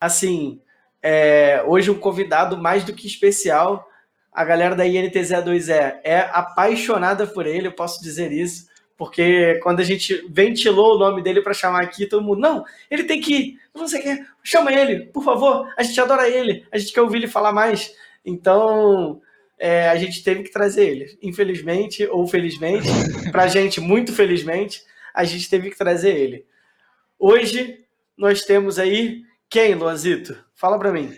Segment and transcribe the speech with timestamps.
[0.00, 0.60] assim,
[1.02, 3.86] é, hoje um convidado mais do que especial.
[4.32, 9.84] A galera da INTZ2E é apaixonada por ele, eu posso dizer isso, porque quando a
[9.84, 13.60] gente ventilou o nome dele para chamar aqui, todo mundo, não, ele tem que ir,
[13.74, 17.28] não sei chama ele, por favor, a gente adora ele, a gente quer ouvir ele
[17.28, 17.92] falar mais.
[18.24, 19.20] Então,
[19.58, 21.18] é, a gente teve que trazer ele.
[21.22, 22.88] Infelizmente ou felizmente,
[23.30, 24.82] para a gente, muito felizmente,
[25.14, 26.46] a gente teve que trazer ele.
[27.18, 27.84] Hoje
[28.16, 30.36] nós temos aí quem, Luanzito?
[30.54, 31.12] Fala para mim.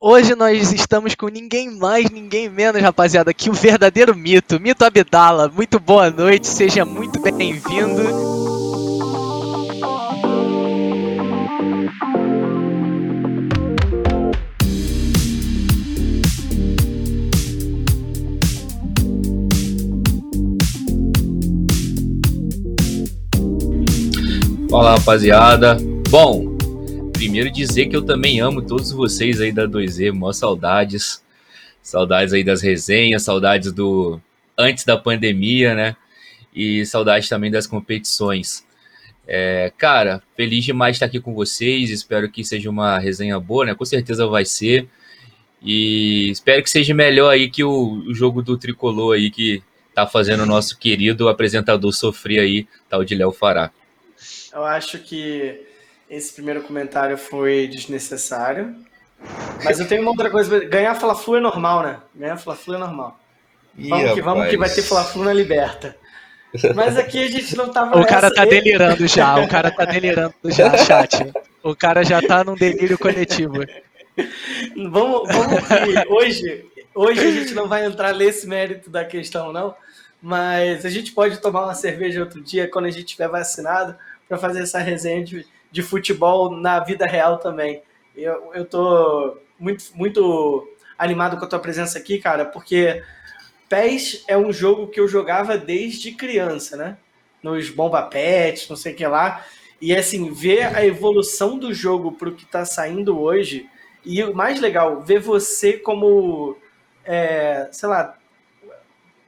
[0.00, 5.48] Hoje nós estamos com ninguém mais, ninguém menos, rapaziada, que o verdadeiro mito, Mito Abdala.
[5.48, 8.32] Muito boa noite, seja muito bem-vindo.
[24.70, 25.76] Fala rapaziada.
[26.08, 26.51] Bom,
[27.22, 31.22] primeiro dizer que eu também amo todos vocês aí da 2E, mó saudades.
[31.80, 34.20] Saudades aí das resenhas, saudades do
[34.58, 35.96] antes da pandemia, né?
[36.52, 38.66] E saudades também das competições.
[39.24, 41.90] É, cara, feliz demais estar aqui com vocês.
[41.90, 43.74] Espero que seja uma resenha boa, né?
[43.76, 44.88] Com certeza vai ser.
[45.62, 49.62] E espero que seja melhor aí que o, o jogo do tricolor aí que
[49.94, 53.70] tá fazendo o nosso querido apresentador sofrer aí, tal de Léo Fará.
[54.52, 55.70] Eu acho que
[56.12, 58.74] esse primeiro comentário foi desnecessário.
[59.64, 60.60] Mas eu tenho uma outra coisa.
[60.66, 61.96] Ganhar Fla-Flu é normal, né?
[62.14, 63.18] Ganhar Fla-Flu é normal.
[63.74, 65.96] Vamos que vamos que vai ter Fla-Flu na Liberta.
[66.74, 67.98] Mas aqui a gente não tava.
[67.98, 71.32] O cara tá delirando já, o cara tá delirando já, chat.
[71.62, 73.64] O cara já tá num delírio coletivo.
[74.76, 79.74] Vamos, vamos que hoje, hoje a gente não vai entrar nesse mérito da questão, não.
[80.20, 83.96] Mas a gente pode tomar uma cerveja outro dia quando a gente estiver vacinado
[84.28, 87.82] para fazer essa resenha de, de futebol na vida real também.
[88.14, 93.02] Eu, eu tô muito, muito animado com a tua presença aqui, cara, porque
[93.68, 96.98] PES é um jogo que eu jogava desde criança, né?
[97.42, 99.44] Nos Bomba Pets, não sei o que lá.
[99.80, 103.68] E assim, ver a evolução do jogo para o que está saindo hoje.
[104.04, 106.56] E o mais legal, ver você como,
[107.04, 108.16] é, sei lá,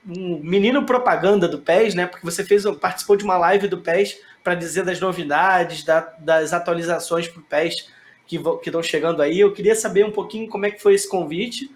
[0.06, 2.06] um menino propaganda do PES, né?
[2.06, 6.52] Porque você fez, participou de uma live do PES para dizer das novidades, da, das
[6.52, 7.88] atualizações para o PES
[8.26, 9.40] que estão chegando aí.
[9.40, 11.74] Eu queria saber um pouquinho como é que foi esse convite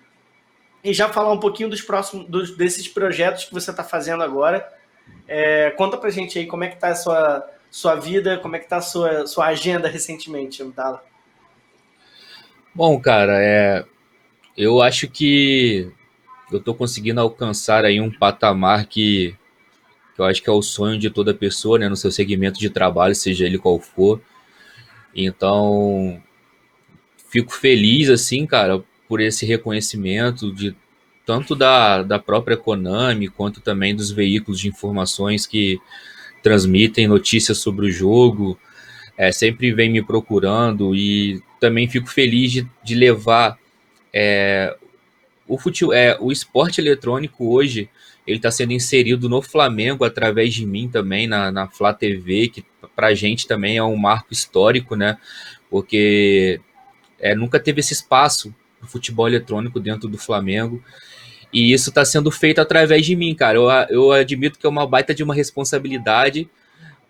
[0.84, 4.68] e já falar um pouquinho dos próximos dos, desses projetos que você está fazendo agora.
[5.26, 8.58] É, conta para gente aí como é que está a sua, sua vida, como é
[8.58, 11.02] que está a sua, sua agenda recentemente, Dala.
[12.74, 13.84] Bom, cara, é,
[14.56, 15.90] eu acho que
[16.52, 19.37] eu estou conseguindo alcançar aí um patamar que
[20.18, 22.68] que eu acho que é o sonho de toda pessoa, né, no seu segmento de
[22.68, 24.20] trabalho, seja ele qual for.
[25.14, 26.20] Então,
[27.30, 30.74] fico feliz, assim, cara, por esse reconhecimento de
[31.24, 35.78] tanto da, da própria Konami, quanto também dos veículos de informações que
[36.42, 38.58] transmitem notícias sobre o jogo,
[39.16, 43.56] é, sempre vem me procurando e também fico feliz de, de levar
[44.12, 44.76] é,
[45.46, 47.88] o, fute, é, o esporte eletrônico hoje
[48.28, 52.62] ele está sendo inserido no Flamengo através de mim também, na, na Flá TV, que
[52.94, 55.16] para a gente também é um marco histórico, né?
[55.70, 56.60] Porque
[57.18, 60.84] é, nunca teve esse espaço do futebol eletrônico dentro do Flamengo.
[61.50, 63.56] E isso está sendo feito através de mim, cara.
[63.56, 66.50] Eu, eu admito que é uma baita de uma responsabilidade,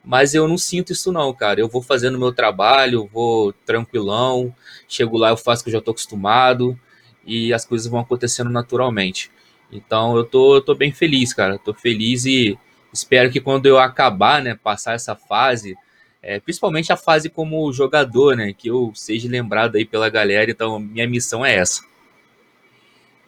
[0.05, 1.59] mas eu não sinto isso não, cara.
[1.59, 4.55] Eu vou fazendo meu trabalho, vou tranquilão,
[4.87, 6.79] chego lá, eu faço o que eu já estou acostumado
[7.27, 9.33] e as coisas vão acontecendo naturalmente.
[9.71, 11.59] Então eu tô, eu tô bem feliz, cara.
[11.59, 12.59] Tô feliz e
[12.93, 15.77] espero que quando eu acabar, né, passar essa fase,
[16.23, 20.51] é, principalmente a fase como jogador, né, que eu seja lembrado aí pela galera.
[20.51, 21.83] Então minha missão é essa.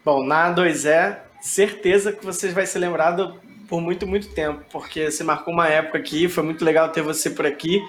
[0.04, 5.22] Bom, na 2E, certeza que você vai ser lembrado por muito, muito tempo, porque você
[5.22, 7.80] marcou uma época aqui, foi muito legal ter você por aqui.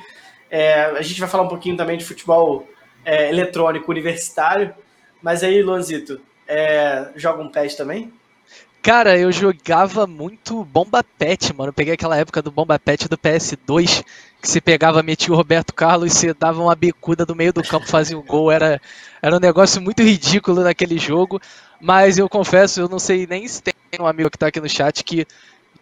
[0.50, 2.68] É, a gente vai falar um pouquinho também de futebol
[3.04, 4.76] é, eletrônico universitário,
[5.22, 8.12] mas aí, Luanzito, é, joga um PES também?
[8.82, 11.70] Cara, eu jogava muito Bomba Pet, mano.
[11.70, 14.04] Eu peguei aquela época do Bomba Pet do PS2,
[14.42, 17.88] que você pegava, metia o Roberto Carlos, você dava uma bicuda do meio do campo,
[17.88, 18.52] fazia o gol.
[18.52, 18.82] Era,
[19.22, 21.40] era um negócio muito ridículo naquele jogo.
[21.80, 24.70] Mas eu confesso, eu não sei nem se tem um amigo que tá aqui no
[24.70, 25.28] chat que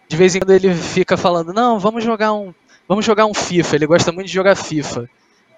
[0.08, 2.52] de vez em quando ele fica falando, não, vamos jogar um.
[2.88, 3.76] Vamos jogar um FIFA.
[3.76, 5.08] Ele gosta muito de jogar FIFA.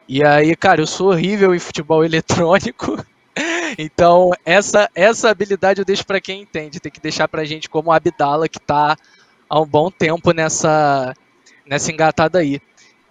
[0.09, 3.05] E aí, cara, eu sou horrível em futebol eletrônico.
[3.79, 6.81] Então, essa, essa habilidade eu deixo para quem entende.
[6.81, 8.97] Tem que deixar pra gente como Abdala, que tá
[9.49, 11.15] há um bom tempo nessa,
[11.67, 12.61] nessa engatada aí.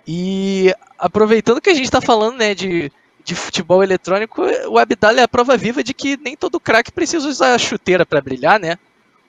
[0.07, 2.91] E aproveitando que a gente está falando né, de,
[3.23, 7.27] de futebol eletrônico, o Abdala é a prova viva de que nem todo craque precisa
[7.27, 8.77] usar a chuteira para brilhar, né?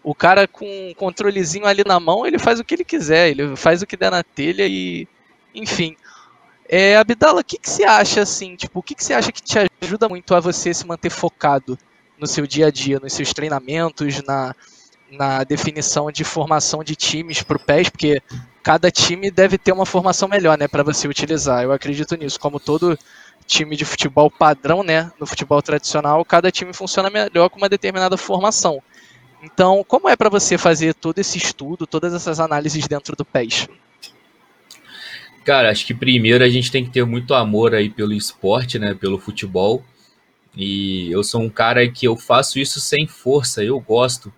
[0.02, 3.54] O cara com um controlezinho ali na mão, ele faz o que ele quiser, ele
[3.56, 5.06] faz o que der na telha e.
[5.54, 5.96] Enfim.
[6.74, 8.56] É, Abdala, o que, que você acha assim?
[8.56, 11.78] Tipo, o que, que você acha que te ajuda muito a você se manter focado
[12.18, 14.56] no seu dia a dia, nos seus treinamentos, na,
[15.10, 18.22] na definição de formação de times para o PES, porque
[18.62, 21.62] cada time deve ter uma formação melhor, né, para você utilizar.
[21.62, 22.40] Eu acredito nisso.
[22.40, 22.98] Como todo
[23.46, 28.16] time de futebol padrão, né, no futebol tradicional, cada time funciona melhor com uma determinada
[28.16, 28.82] formação.
[29.42, 33.68] Então, como é para você fazer todo esse estudo, todas essas análises dentro do PES?
[35.44, 38.94] Cara, acho que primeiro a gente tem que ter muito amor aí pelo esporte, né,
[38.94, 39.82] pelo futebol.
[40.56, 44.32] E eu sou um cara que eu faço isso sem força, eu gosto.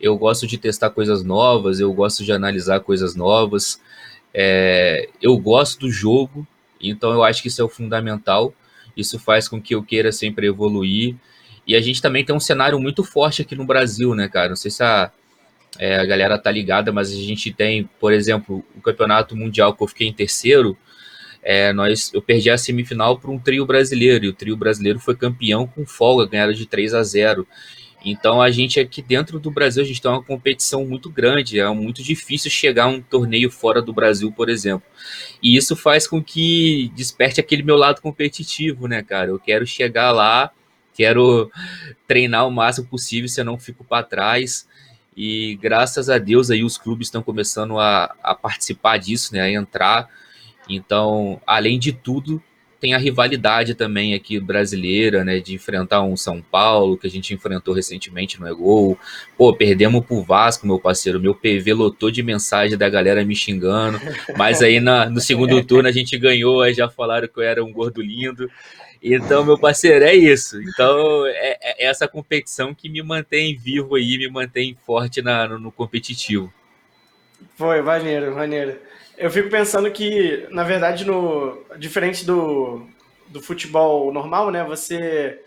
[0.00, 3.80] Eu gosto de testar coisas novas, eu gosto de analisar coisas novas.
[4.32, 6.46] É, eu gosto do jogo,
[6.80, 8.54] então eu acho que isso é o fundamental.
[8.96, 11.16] Isso faz com que eu queira sempre evoluir.
[11.66, 14.50] E a gente também tem um cenário muito forte aqui no Brasil, né, cara?
[14.50, 15.10] Não sei se a,
[15.78, 19.82] é, a galera tá ligada, mas a gente tem, por exemplo, o campeonato mundial que
[19.82, 20.76] eu fiquei em terceiro.
[21.42, 25.16] É, nós, eu perdi a semifinal para um trio brasileiro, e o trio brasileiro foi
[25.16, 27.46] campeão com folga, ganharam de 3 a 0.
[28.04, 31.68] Então a gente aqui dentro do Brasil, a gente tem uma competição muito grande, é
[31.70, 34.86] muito difícil chegar a um torneio fora do Brasil, por exemplo.
[35.42, 39.30] E isso faz com que desperte aquele meu lado competitivo, né, cara?
[39.30, 40.50] Eu quero chegar lá,
[40.94, 41.50] quero
[42.06, 44.67] treinar o máximo possível, se eu não fico para trás.
[45.20, 49.50] E graças a Deus aí os clubes estão começando a, a participar disso, né, a
[49.50, 50.08] entrar.
[50.68, 52.40] Então, além de tudo,
[52.80, 57.34] tem a rivalidade também aqui brasileira, né, de enfrentar um São Paulo, que a gente
[57.34, 58.96] enfrentou recentemente no E-Gol.
[59.36, 61.18] Pô, perdemos pro Vasco, meu parceiro.
[61.18, 64.00] Meu PV lotou de mensagem da galera me xingando.
[64.36, 67.64] Mas aí na, no segundo turno a gente ganhou, aí já falaram que eu era
[67.64, 68.48] um gordo lindo.
[69.02, 70.60] Então, meu parceiro, é isso.
[70.62, 75.58] Então, é, é essa competição que me mantém vivo aí, me mantém forte na, no,
[75.58, 76.52] no competitivo.
[77.56, 78.78] Foi, maneiro, maneiro.
[79.16, 82.86] Eu fico pensando que, na verdade, no diferente do,
[83.28, 84.64] do futebol normal, né?
[84.64, 85.40] Você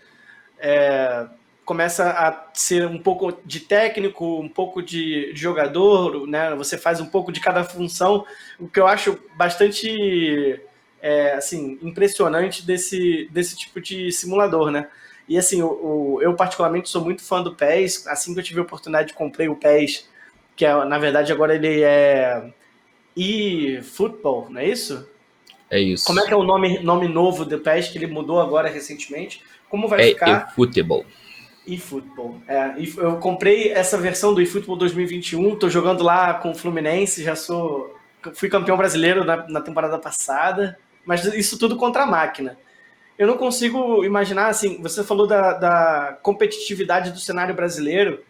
[0.58, 1.26] é,
[1.64, 6.54] começa a ser um pouco de técnico, um pouco de, de, jogador, né?
[6.54, 8.26] Você faz um pouco de cada função,
[8.58, 10.60] o que eu acho bastante
[11.02, 14.88] é, assim impressionante desse, desse tipo de simulador, né?
[15.28, 18.06] E assim, o, o, eu particularmente sou muito fã do PES.
[18.06, 20.08] Assim que eu tive a oportunidade, comprei o PES,
[20.54, 22.52] que é, na verdade agora ele é
[23.16, 25.08] e Football, não é isso?
[25.68, 26.06] É isso.
[26.06, 29.42] Como é que é o nome, nome novo do PES que ele mudou agora recentemente?
[29.68, 30.48] Como vai é ficar?
[30.50, 31.04] eFootball.
[31.66, 32.42] eFootball.
[32.46, 37.34] É, eu comprei essa versão do eFootball 2021, tô jogando lá com o Fluminense, já
[37.34, 37.98] sou
[38.34, 42.56] fui campeão brasileiro na, na temporada passada, mas isso tudo contra a máquina.
[43.18, 48.22] Eu não consigo imaginar, assim, você falou da, da competitividade do cenário brasileiro,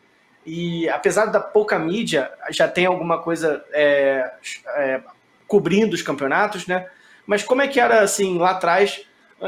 [0.44, 4.32] e apesar da pouca mídia, já tem alguma coisa é,
[4.74, 5.00] é,
[5.46, 6.88] cobrindo os campeonatos, né?
[7.26, 9.06] Mas como é que era assim lá atrás,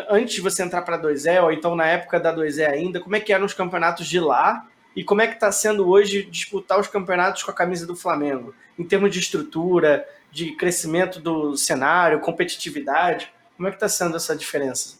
[0.09, 3.17] antes de você entrar para a 2E, ou então na época da 2E ainda, como
[3.17, 4.65] é que eram os campeonatos de lá?
[4.95, 8.55] E como é que está sendo hoje disputar os campeonatos com a camisa do Flamengo?
[8.79, 14.35] Em termos de estrutura, de crescimento do cenário, competitividade, como é que está sendo essa
[14.35, 14.99] diferença?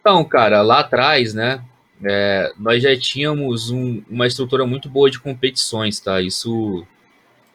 [0.00, 1.60] Então, cara, lá atrás, né,
[2.04, 6.22] é, nós já tínhamos um, uma estrutura muito boa de competições, tá?
[6.22, 6.86] Isso,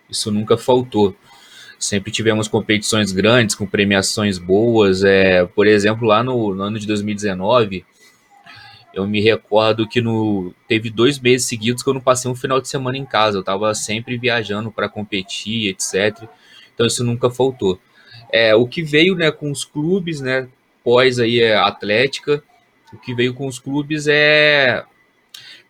[0.10, 1.16] isso nunca faltou.
[1.80, 5.06] Sempre tivemos competições grandes, com premiações boas.
[5.06, 7.86] É, por exemplo, lá no, no ano de 2019,
[8.98, 12.60] eu me recordo que no, teve dois meses seguidos que eu não passei um final
[12.60, 13.38] de semana em casa.
[13.38, 16.28] Eu estava sempre viajando para competir, etc.
[16.74, 17.80] Então isso nunca faltou.
[18.34, 20.48] É, o que veio né, com os clubes, né,
[20.84, 22.44] pós aí é Atlética,
[22.92, 24.84] o que veio com os clubes é.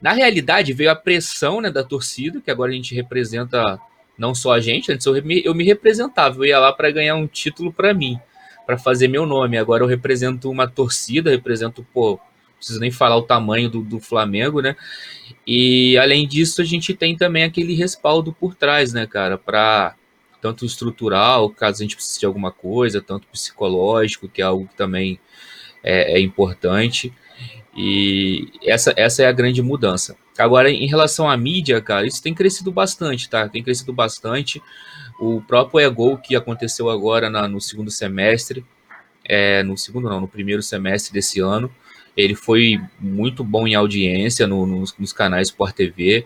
[0.01, 3.77] Na realidade, veio a pressão né, da torcida, que agora a gente representa
[4.17, 7.15] não só a gente, antes eu me, eu me representava, eu ia lá para ganhar
[7.15, 8.17] um título para mim,
[8.65, 9.57] para fazer meu nome.
[9.57, 12.19] Agora eu represento uma torcida, represento, pô,
[12.57, 14.75] preciso nem falar o tamanho do, do Flamengo, né?
[15.45, 19.95] E além disso, a gente tem também aquele respaldo por trás, né, cara, para
[20.41, 24.75] tanto estrutural, caso a gente precise de alguma coisa, tanto psicológico, que é algo que
[24.75, 25.19] também
[25.83, 27.13] é, é importante.
[27.75, 30.17] E essa, essa é a grande mudança.
[30.37, 33.47] Agora, em relação à mídia, cara, isso tem crescido bastante, tá?
[33.47, 34.61] Tem crescido bastante.
[35.19, 38.65] O próprio Ego que aconteceu agora na, no segundo semestre,
[39.23, 41.71] é, no segundo não, no primeiro semestre desse ano,
[42.17, 46.25] ele foi muito bom em audiência no, nos, nos, canais Sport TV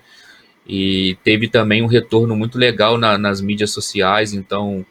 [0.65, 4.85] e teve também um retorno muito legal na, nas mídias sociais, então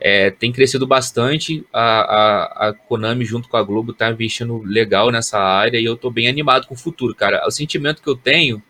[0.00, 1.64] é, tem crescido bastante.
[1.72, 5.96] A, a, a, Konami, junto com a Globo, tá investindo legal nessa área e eu
[5.96, 7.46] tô bem animado com o futuro, cara.
[7.46, 8.60] O sentimento que eu tenho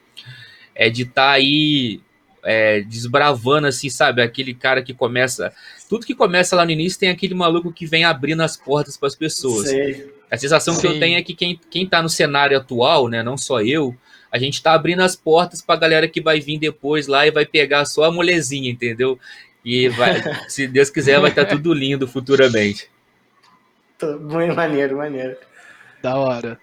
[0.75, 2.03] é de estar tá aí
[2.45, 4.21] é, desbravando, assim, sabe?
[4.21, 5.55] Aquele cara que começa.
[5.89, 9.09] Tudo que começa lá no início tem aquele maluco que vem abrindo as portas para
[9.09, 9.69] as pessoas.
[9.69, 10.22] Sei.
[10.33, 10.81] A sensação Sim.
[10.81, 13.95] que eu tenho é que quem, quem tá no cenário atual, né, não só eu,
[14.31, 17.31] a gente está abrindo as portas para a galera que vai vir depois lá e
[17.31, 19.21] vai pegar só a molezinha, entendeu?
[19.63, 22.91] E vai, se Deus quiser, vai estar tá tudo lindo futuramente.
[24.23, 25.37] Muito maneiro, maneiro.
[26.01, 26.59] Da hora.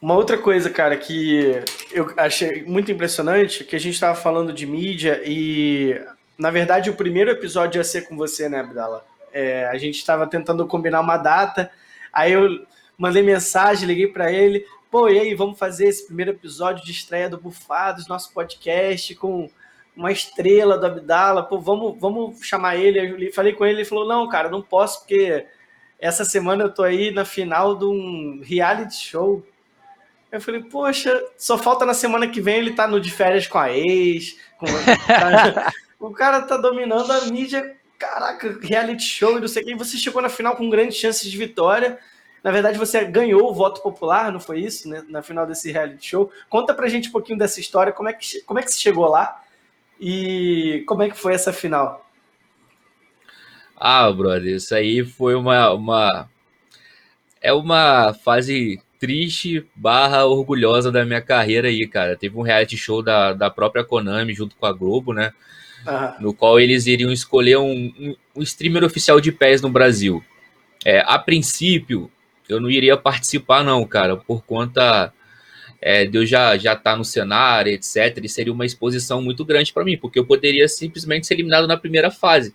[0.00, 1.52] Uma outra coisa, cara, que
[1.92, 6.00] eu achei muito impressionante, que a gente estava falando de mídia e,
[6.38, 9.04] na verdade, o primeiro episódio ia ser com você, né, Abdala?
[9.38, 11.70] É, a gente estava tentando combinar uma data,
[12.10, 12.66] aí eu
[12.96, 17.28] mandei mensagem, liguei para ele, pô, e aí, vamos fazer esse primeiro episódio de estreia
[17.28, 19.50] do Bufados, nosso podcast, com
[19.94, 23.26] uma estrela do Abdala, pô, vamos, vamos chamar ele.
[23.26, 25.46] Eu falei com ele, ele falou, não, cara, não posso, porque
[25.98, 29.44] essa semana eu tô aí na final de um reality show.
[30.32, 33.58] Eu falei, poxa, só falta na semana que vem ele tá no de férias com
[33.58, 34.38] a ex.
[34.58, 34.66] Com...
[36.00, 39.74] o cara tá dominando a mídia, caraca, reality show e não sei o que.
[39.74, 41.98] Você chegou na final com grandes chances de vitória.
[42.42, 44.88] Na verdade, você ganhou o voto popular, não foi isso?
[44.88, 45.04] Né?
[45.08, 46.30] Na final desse reality show.
[46.48, 49.08] Conta pra gente um pouquinho dessa história, como é que, como é que você chegou
[49.08, 49.42] lá
[50.00, 52.08] e como é que foi essa final?
[53.76, 56.30] Ah, brother, isso aí foi uma, uma
[57.42, 62.16] é uma fase triste barra orgulhosa da minha carreira aí, cara.
[62.16, 65.32] Teve um reality show da, da própria Konami junto com a Globo, né?
[66.20, 70.24] No qual eles iriam escolher um, um, um streamer oficial de pés no Brasil.
[70.84, 72.10] É, a princípio,
[72.48, 75.12] eu não iria participar, não, cara, por conta
[75.80, 78.18] é, de eu já já estar tá no cenário, etc.
[78.22, 81.76] E seria uma exposição muito grande para mim, porque eu poderia simplesmente ser eliminado na
[81.76, 82.54] primeira fase.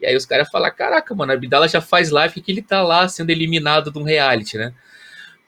[0.00, 2.82] E aí os caras falam: caraca, mano, a Abdala já faz live que ele tá
[2.82, 4.74] lá sendo eliminado de um reality, né?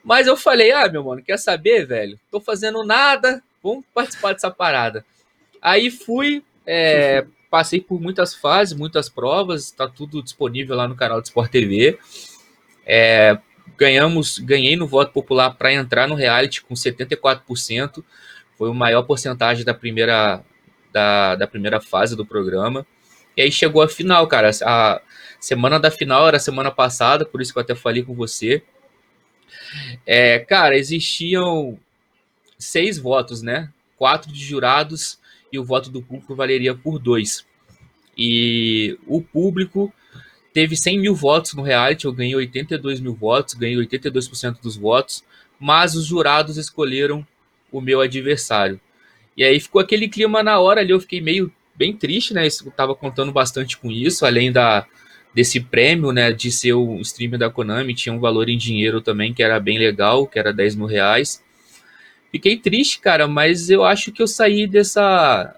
[0.03, 2.19] Mas eu falei: ah, meu mano, quer saber, velho?
[2.31, 5.05] Tô fazendo nada, vamos participar dessa parada.
[5.61, 11.21] Aí fui, é, passei por muitas fases, muitas provas, tá tudo disponível lá no canal
[11.21, 11.97] do Sport TV.
[12.85, 13.37] É,
[13.77, 18.03] ganhamos, ganhei no voto popular para entrar no reality com 74%.
[18.57, 20.43] Foi o maior porcentagem da primeira,
[20.91, 22.85] da, da primeira fase do programa.
[23.37, 24.51] E aí chegou a final, cara.
[24.63, 25.01] A
[25.39, 28.63] semana da final era semana passada, por isso que eu até falei com você.
[30.05, 31.77] É, cara, existiam
[32.57, 33.69] seis votos, né?
[33.97, 35.19] Quatro de jurados
[35.55, 37.45] e o voto do público valeria por dois.
[38.17, 39.93] E o público
[40.53, 45.23] teve 100 mil votos no reality, eu ganhei 82 mil votos, ganhei 82% dos votos,
[45.59, 47.25] mas os jurados escolheram
[47.71, 48.79] o meu adversário.
[49.35, 52.47] E aí ficou aquele clima na hora ali, eu fiquei meio bem triste, né?
[52.47, 54.85] Eu tava contando bastante com isso, além da
[55.33, 59.33] desse prêmio, né, de ser o streamer da Konami, tinha um valor em dinheiro também
[59.33, 61.43] que era bem legal, que era 10 mil reais.
[62.35, 65.55] Fiquei triste, cara, mas eu acho que eu saí dessa,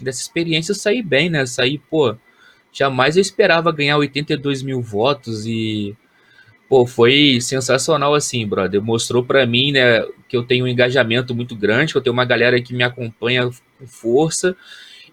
[0.00, 1.44] dessa experiência, eu saí bem, né?
[1.44, 2.16] Saí, pô,
[2.72, 5.94] jamais eu esperava ganhar 82 mil votos e
[6.66, 8.80] pô, foi sensacional assim, brother.
[8.80, 12.24] Mostrou para mim, né, que eu tenho um engajamento muito grande, que eu tenho uma
[12.24, 14.56] galera que me acompanha com força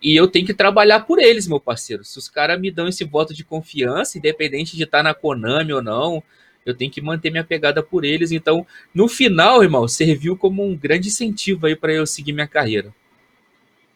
[0.02, 2.06] e eu tenho que trabalhar por eles, meu parceiro.
[2.06, 5.74] Se os caras me dão esse voto de confiança, independente de estar tá na Konami
[5.74, 6.24] ou não,
[6.66, 8.32] eu tenho que manter minha pegada por eles.
[8.32, 12.94] Então, no final, irmão, serviu como um grande incentivo aí para eu seguir minha carreira.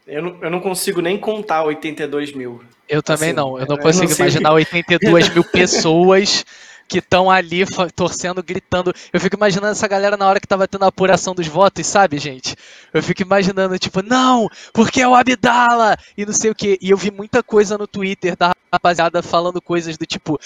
[0.08, 2.62] Eu não, eu não consigo nem contar 82 mil.
[2.88, 3.60] Eu também assim, não.
[3.60, 6.46] Eu não consigo eu não imaginar 82 mil pessoas
[6.88, 8.94] que estão ali torcendo, gritando.
[9.12, 12.18] Eu fico imaginando essa galera na hora que tava tendo a apuração dos votos, sabe,
[12.18, 12.56] gente?
[12.94, 15.98] Eu fico imaginando, tipo, não, porque é o Abdala!
[16.16, 16.78] E não sei o que.
[16.82, 20.40] E eu vi muita coisa no Twitter da rapaziada falando coisas do tipo,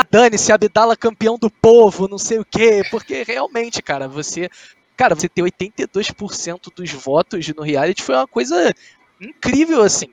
[0.00, 2.82] ah, dane-se, Abdala campeão do povo, não sei o que.
[2.90, 4.48] Porque realmente, cara, você
[4.96, 8.72] Cara, você ter 82% dos votos no reality foi uma coisa
[9.20, 10.06] incrível, assim.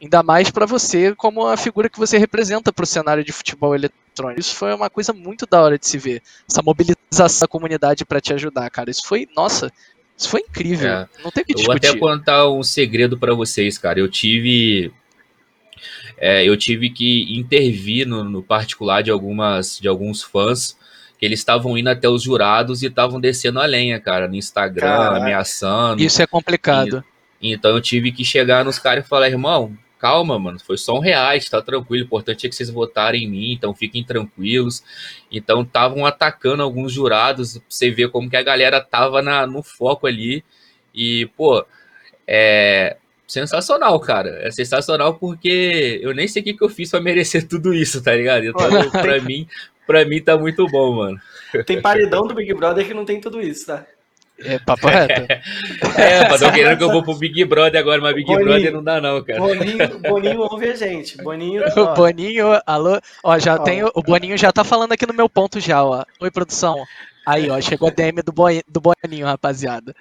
[0.00, 3.74] Ainda mais para você, como a figura que você representa para o cenário de futebol
[3.74, 4.40] eletrônico.
[4.40, 6.22] Isso foi uma coisa muito da hora de se ver.
[6.48, 8.90] Essa mobilização da comunidade para te ajudar, cara.
[8.90, 9.72] Isso foi, nossa,
[10.16, 10.90] isso foi incrível.
[10.90, 11.08] É.
[11.24, 11.86] Não tem que discutir.
[11.86, 13.98] Eu vou até contar um segredo para vocês, cara.
[13.98, 14.92] Eu tive
[16.18, 20.76] é, eu tive que intervir no, no, particular de algumas de alguns fãs
[21.18, 24.86] que eles estavam indo até os jurados e estavam descendo a lenha, cara, no Instagram,
[24.86, 25.16] Caraca.
[25.16, 26.02] ameaçando.
[26.02, 27.02] Isso é complicado.
[27.40, 30.94] E, então eu tive que chegar nos caras e falar, irmão, calma, mano, foi só
[30.94, 34.82] um reais, tá tranquilo, o importante é que vocês votarem em mim, então fiquem tranquilos.
[35.30, 39.62] Então estavam atacando alguns jurados, pra você ver como que a galera tava na, no
[39.62, 40.44] foco ali.
[40.94, 41.64] E, pô,
[42.26, 44.38] é, sensacional, cara.
[44.42, 48.02] É sensacional porque eu nem sei o que, que eu fiz pra merecer tudo isso,
[48.02, 48.44] tá ligado?
[48.44, 49.46] Então, pra mim,
[49.86, 51.18] pra mim tá muito bom, mano.
[51.64, 53.86] Tem paredão do Big Brother que não tem tudo isso, tá?
[54.38, 55.22] É, papo reto.
[55.98, 58.72] é, mas tô querendo que eu vou pro Big Brother agora, mas Big Boninho, Brother
[58.72, 59.38] não dá não, cara.
[59.38, 61.16] Boninho, Boninho ouve a gente.
[61.16, 61.80] Boninho, ó.
[61.80, 63.58] O Boninho, alô, ó, já ó.
[63.58, 66.04] tem, o Boninho já tá falando aqui no meu ponto já, ó.
[66.20, 66.84] Oi, produção.
[67.26, 69.92] Aí, ó, chegou a DM do, Boi, do Boninho, rapaziada.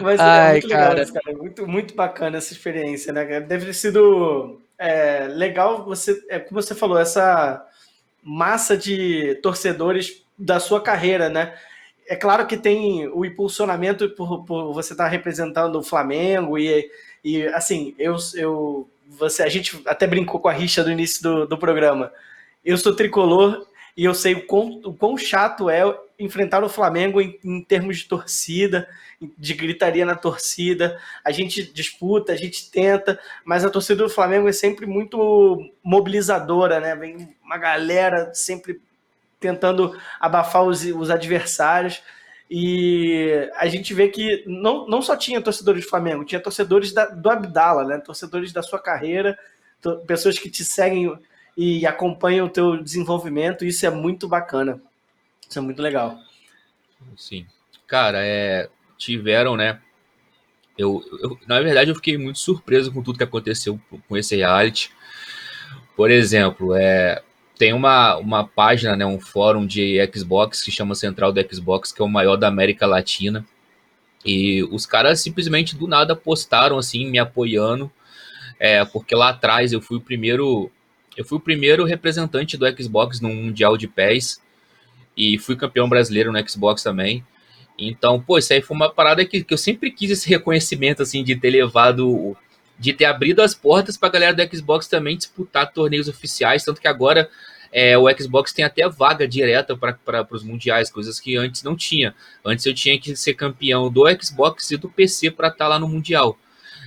[0.00, 0.94] Mas é Ai, é muito cara.
[0.94, 1.36] legal, cara.
[1.36, 3.40] Muito, muito bacana essa experiência, né?
[3.40, 7.64] Deve ter sido é, legal você, é, como você falou, essa
[8.20, 11.54] massa de torcedores da sua carreira, né?
[12.08, 16.90] É claro que tem o impulsionamento por, por você estar tá representando o Flamengo e,
[17.24, 21.46] e assim, eu, eu você, a gente até brincou com a rixa do início do,
[21.46, 22.12] do programa.
[22.64, 25.82] Eu sou tricolor e eu sei o quão, o quão chato é
[26.18, 28.88] enfrentar o Flamengo em, em, termos de torcida,
[29.36, 30.98] de gritaria na torcida.
[31.24, 36.80] A gente disputa, a gente tenta, mas a torcida do Flamengo é sempre muito mobilizadora,
[36.80, 36.94] né?
[36.94, 38.80] Vem uma galera sempre
[39.38, 42.02] tentando abafar os, os adversários.
[42.50, 47.06] E a gente vê que não, não só tinha torcedores do Flamengo, tinha torcedores da,
[47.06, 47.98] do Abdala, né?
[47.98, 49.38] Torcedores da sua carreira,
[50.06, 51.18] pessoas que te seguem
[51.56, 53.64] e acompanha o teu desenvolvimento.
[53.64, 54.80] Isso é muito bacana.
[55.48, 56.18] Isso é muito legal.
[57.16, 57.46] Sim.
[57.86, 59.80] Cara, é, tiveram, né?
[60.76, 64.90] Eu, eu, na verdade, eu fiquei muito surpreso com tudo que aconteceu com esse reality.
[65.96, 67.22] Por exemplo, é,
[67.56, 72.02] tem uma, uma página, né, um fórum de Xbox que chama Central do Xbox, que
[72.02, 73.46] é o maior da América Latina.
[74.24, 77.90] E os caras simplesmente do nada postaram assim, me apoiando.
[78.58, 80.70] É, porque lá atrás eu fui o primeiro
[81.16, 84.40] eu fui o primeiro representante do Xbox no Mundial de PES
[85.16, 87.24] e fui campeão brasileiro no Xbox também.
[87.78, 91.22] Então, pô, isso aí foi uma parada que, que eu sempre quis esse reconhecimento, assim,
[91.22, 92.36] de ter levado,
[92.78, 96.80] de ter abrido as portas para a galera do Xbox também disputar torneios oficiais, tanto
[96.80, 97.28] que agora
[97.72, 102.14] é, o Xbox tem até vaga direta para os mundiais, coisas que antes não tinha.
[102.44, 105.78] Antes eu tinha que ser campeão do Xbox e do PC para estar tá lá
[105.78, 106.38] no mundial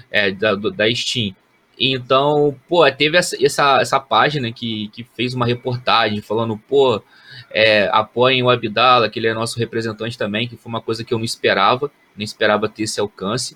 [0.10, 1.36] é, da, da Steam.
[1.80, 7.02] Então, pô, teve essa, essa, essa página que, que fez uma reportagem falando, pô,
[7.50, 11.14] é, apoiem o Abdala, que ele é nosso representante também, que foi uma coisa que
[11.14, 13.56] eu não esperava, nem esperava ter esse alcance.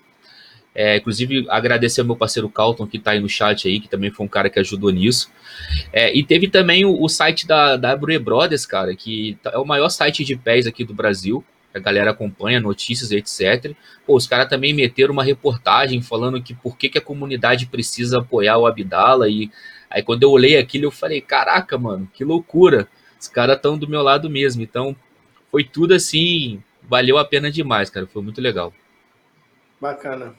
[0.76, 4.10] É, inclusive, agradecer ao meu parceiro Calton, que está aí no chat aí, que também
[4.10, 5.30] foi um cara que ajudou nisso.
[5.92, 9.58] É, e teve também o, o site da, da Brue Brothers, cara, que tá, é
[9.58, 13.76] o maior site de pés aqui do Brasil a galera acompanha notícias etc.
[14.06, 18.20] Pô, os caras também meteram uma reportagem falando que por que, que a comunidade precisa
[18.20, 19.30] apoiar o Abdala.
[19.30, 19.52] E
[19.90, 22.88] aí quando eu olhei aquilo, eu falei, caraca, mano, que loucura.
[23.20, 24.62] Os caras estão do meu lado mesmo.
[24.62, 24.96] Então,
[25.50, 28.06] foi tudo assim, valeu a pena demais, cara.
[28.06, 28.74] Foi muito legal.
[29.80, 30.36] Bacana.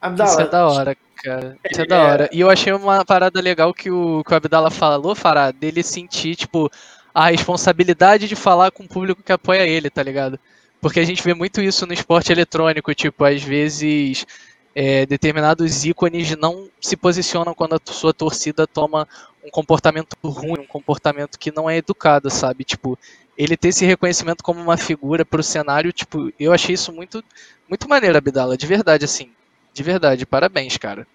[0.00, 0.30] Abdala.
[0.30, 1.58] Isso é da hora, cara.
[1.70, 2.30] Isso é, é da hora.
[2.32, 6.34] E eu achei uma parada legal que o, que o Abdala falou, Fará, dele sentir,
[6.34, 6.70] tipo,
[7.14, 10.38] a responsabilidade de falar com o público que apoia ele, tá ligado?
[10.80, 14.26] Porque a gente vê muito isso no esporte eletrônico, tipo, às vezes
[14.74, 19.06] é, determinados ícones não se posicionam quando a sua torcida toma
[19.44, 22.64] um comportamento ruim, um comportamento que não é educado, sabe?
[22.64, 22.98] Tipo,
[23.36, 27.22] ele ter esse reconhecimento como uma figura pro cenário, tipo, eu achei isso muito,
[27.68, 29.30] muito maneiro, Abdala, de verdade, assim.
[29.74, 31.06] De verdade, parabéns, cara.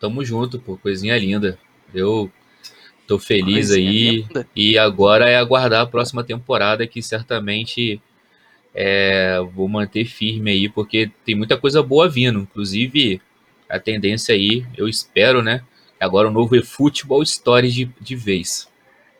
[0.00, 1.58] Tamo junto, pô, coisinha linda.
[1.94, 2.30] Eu
[3.10, 4.24] Tô feliz aí.
[4.54, 8.00] E agora é aguardar a próxima temporada, que certamente
[8.72, 12.38] é, vou manter firme aí, porque tem muita coisa boa vindo.
[12.38, 13.20] Inclusive,
[13.68, 15.60] a tendência aí, eu espero, né?
[15.98, 18.68] Agora o novo eFootball Stories de, de vez.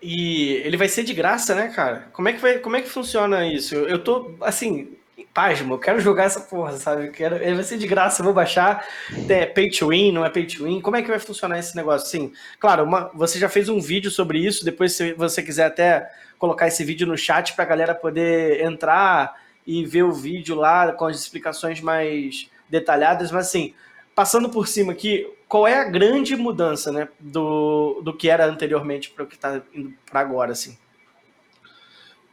[0.01, 2.11] E ele vai ser de graça, né, cara?
[2.13, 3.75] Como é que, vai, como é que funciona isso?
[3.75, 4.93] Eu, eu tô, assim,
[5.33, 7.07] pasmo, eu quero jogar essa porra, sabe?
[7.07, 8.87] Eu quero, vai ser de graça, eu vou baixar.
[9.29, 10.81] É pay to win, não é pay to win?
[10.81, 12.09] Como é que vai funcionar esse negócio?
[12.09, 16.11] Sim, claro, uma, você já fez um vídeo sobre isso, depois se você quiser até
[16.39, 19.35] colocar esse vídeo no chat para a galera poder entrar
[19.67, 23.75] e ver o vídeo lá com as explicações mais detalhadas, mas assim,
[24.15, 29.11] passando por cima aqui, qual é a grande mudança, né, do, do que era anteriormente
[29.11, 30.79] para o que está indo para agora, assim?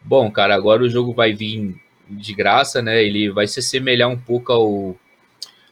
[0.02, 1.76] Bom, cara, agora o jogo vai vir
[2.10, 3.04] de graça, né?
[3.04, 4.96] Ele vai se assemelhar um pouco ao,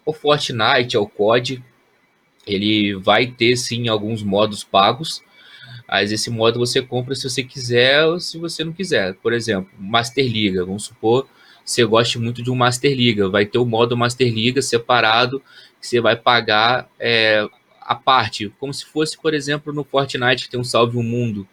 [0.05, 1.63] ao Fortnite, ao COD.
[2.45, 5.23] Ele vai ter sim alguns modos pagos,
[5.87, 9.15] mas esse modo você compra se você quiser ou se você não quiser.
[9.15, 11.27] Por exemplo, Master Liga, vamos supor
[11.65, 15.41] você goste muito de um Master Liga, vai ter o modo Master Liga separado
[15.81, 17.43] que você vai pagar é,
[17.81, 21.47] a parte, como se fosse, por exemplo, no Fortnite que tem um Salve o Mundo,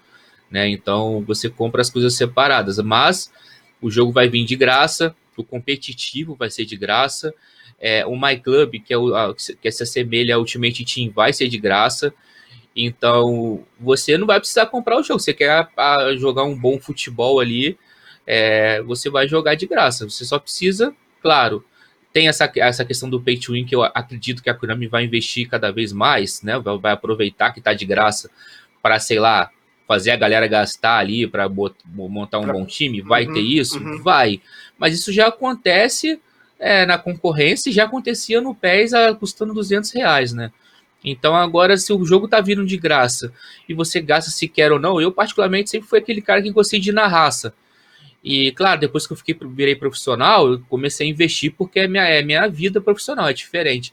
[0.50, 0.68] né?
[0.68, 3.32] Então você compra as coisas separadas, mas
[3.82, 7.34] o jogo vai vir de graça, o competitivo vai ser de graça.
[7.80, 11.32] É, o My Club, que, é o, a, que se assemelha ao Ultimate Team, vai
[11.32, 12.14] ser de graça.
[12.74, 15.20] Então, você não vai precisar comprar o jogo.
[15.20, 17.76] Você quer a, a jogar um bom futebol ali,
[18.26, 20.08] é, você vai jogar de graça.
[20.08, 21.64] Você só precisa, claro,
[22.12, 25.04] tem essa, essa questão do pay to win que eu acredito que a Konami vai
[25.04, 26.58] investir cada vez mais, né?
[26.58, 28.30] Vai, vai aproveitar que está de graça
[28.80, 29.50] para, sei lá,
[29.86, 32.52] fazer a galera gastar ali para montar um pra...
[32.52, 33.00] bom time.
[33.00, 33.78] Vai uhum, ter isso?
[33.78, 34.02] Uhum.
[34.02, 34.40] Vai.
[34.78, 36.20] Mas isso já acontece
[36.58, 40.52] é, na concorrência e já acontecia no PES a, custando 200 reais, né?
[41.04, 43.32] Então agora, se o jogo tá vindo de graça
[43.68, 46.78] e você gasta se quer ou não, eu particularmente sempre fui aquele cara que gostei
[46.78, 47.52] de ir na raça.
[48.22, 52.04] E claro, depois que eu fiquei virei profissional, eu comecei a investir porque é minha,
[52.04, 53.92] é minha vida profissional, é diferente.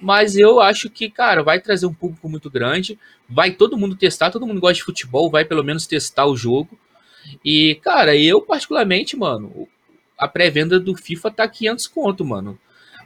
[0.00, 4.30] Mas eu acho que, cara, vai trazer um público muito grande, vai todo mundo testar,
[4.30, 6.78] todo mundo gosta de futebol, vai pelo menos testar o jogo.
[7.44, 9.68] E, cara, eu particularmente, mano,
[10.16, 12.58] a pré-venda do FIFA tá 500 conto, mano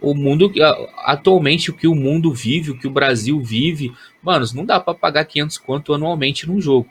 [0.04, 0.52] o mundo
[0.98, 4.94] atualmente o que o mundo vive, o que o Brasil vive, mano, não dá para
[4.94, 6.90] pagar 500 conto anualmente num jogo.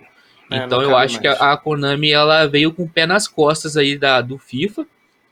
[0.49, 1.37] É, então eu acho mais.
[1.37, 4.85] que a, a, Konami ela veio com o pé nas costas aí da do FIFA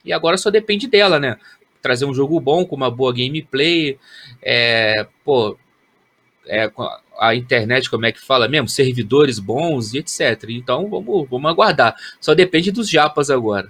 [0.04, 1.36] e agora só depende dela, né?
[1.82, 3.98] Trazer um jogo bom com uma boa gameplay,
[4.40, 5.58] é, pô,
[6.46, 6.70] é,
[7.18, 8.68] a internet, como é que fala mesmo?
[8.68, 10.44] Servidores bons e etc.
[10.48, 11.94] Então vamos, vamos aguardar.
[12.20, 13.68] Só depende dos japas agora.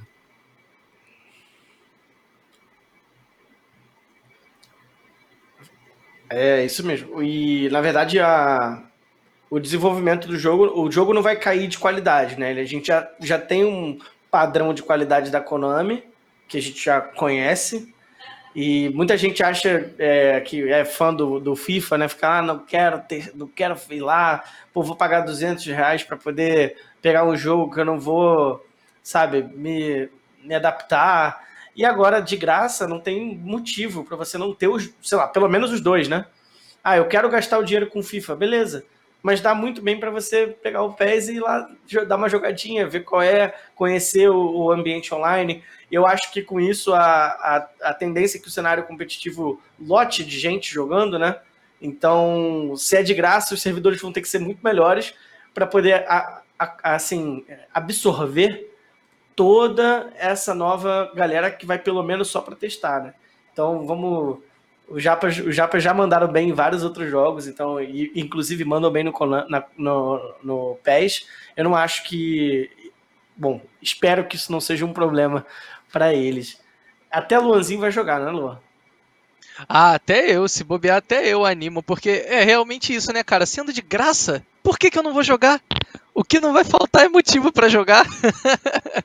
[6.31, 7.23] É, isso mesmo.
[7.23, 8.83] E, na verdade, a,
[9.51, 12.53] o desenvolvimento do jogo, o jogo não vai cair de qualidade, né?
[12.53, 13.99] A gente já, já tem um
[14.31, 16.03] padrão de qualidade da Konami,
[16.49, 17.92] que a gente já conhece,
[18.55, 22.09] e muita gente acha é, que é fã do, do FIFA, né?
[22.09, 26.17] Ficar, ah, não quero ter, não quero ir lá, pô, vou pagar 200 reais para
[26.17, 28.65] poder pegar um jogo que eu não vou,
[29.03, 30.09] sabe, me,
[30.45, 31.43] me adaptar.
[31.75, 35.49] E agora, de graça, não tem motivo para você não ter os, sei lá, pelo
[35.49, 36.27] menos os dois, né?
[36.85, 38.85] Ah, eu quero gastar o dinheiro com FIFA, beleza.
[39.23, 41.69] Mas dá muito bem para você pegar o PES e ir lá
[42.09, 45.63] dar uma jogadinha, ver qual é, conhecer o, o ambiente online.
[45.93, 50.25] Eu acho que com isso a, a, a tendência é que o cenário competitivo lote
[50.25, 51.39] de gente jogando, né?
[51.83, 55.13] Então, se é de graça, os servidores vão ter que ser muito melhores
[55.53, 58.73] para poder, a, a, assim, absorver
[59.37, 63.15] toda essa nova galera que vai pelo menos só para testar, né?
[63.53, 64.39] Então vamos.
[64.89, 65.35] Os Japas,
[65.83, 69.13] já mandaram bem em vários outros jogos, então, e, inclusive mandam bem no,
[69.49, 71.27] na, no, no PES.
[71.55, 72.71] Eu não acho que.
[73.37, 75.47] Bom, espero que isso não seja um problema
[75.93, 76.59] para eles.
[77.11, 78.59] Até Luanzinho vai jogar, né, Luan?
[79.69, 83.45] Ah, até eu, se bobear, até eu animo, porque é realmente isso, né, cara?
[83.45, 85.61] Sendo de graça, por que, que eu não vou jogar?
[86.15, 88.07] O que não vai faltar é motivo para jogar.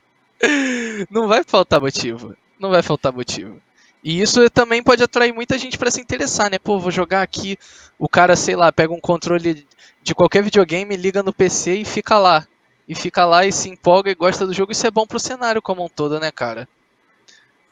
[1.10, 2.34] não vai faltar motivo.
[2.58, 3.60] Não vai faltar motivo.
[4.02, 6.58] E isso também pode atrair muita gente para se interessar, né?
[6.58, 7.58] Pô, vou jogar aqui.
[7.98, 9.66] O cara, sei lá, pega um controle
[10.02, 12.46] de qualquer videogame, liga no PC e fica lá.
[12.88, 14.72] E fica lá e se empolga e gosta do jogo.
[14.72, 16.68] Isso é bom pro cenário como um todo, né, cara?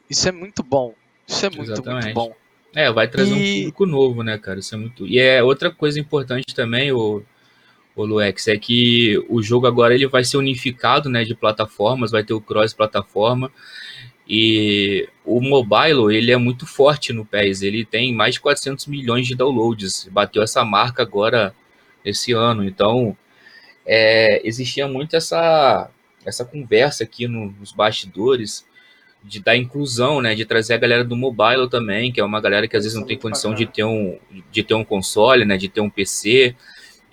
[0.09, 0.95] Isso é muito bom.
[1.27, 2.05] Isso é muito, Exatamente.
[2.05, 2.35] muito bom.
[2.75, 3.35] É, vai trazer e...
[3.35, 4.59] um público novo, né, cara?
[4.59, 5.07] Isso é muito.
[5.07, 7.23] E é outra coisa importante também, o
[7.97, 12.23] o Luex, é que o jogo agora ele vai ser unificado, né, de plataformas, vai
[12.23, 13.51] ter o cross plataforma
[14.29, 19.27] e o mobile ele é muito forte no PES, ele tem mais de 400 milhões
[19.27, 21.55] de downloads, bateu essa marca agora
[22.05, 23.17] esse ano, então
[23.87, 25.91] é, existia muito essa
[26.25, 28.67] essa conversa aqui no, nos bastidores
[29.27, 32.69] de dar inclusão, né, de trazer a galera do mobile também, que é uma galera
[32.69, 34.19] que às vezes não tem condição de ter um
[34.53, 36.55] de ter um console, né, de ter um PC,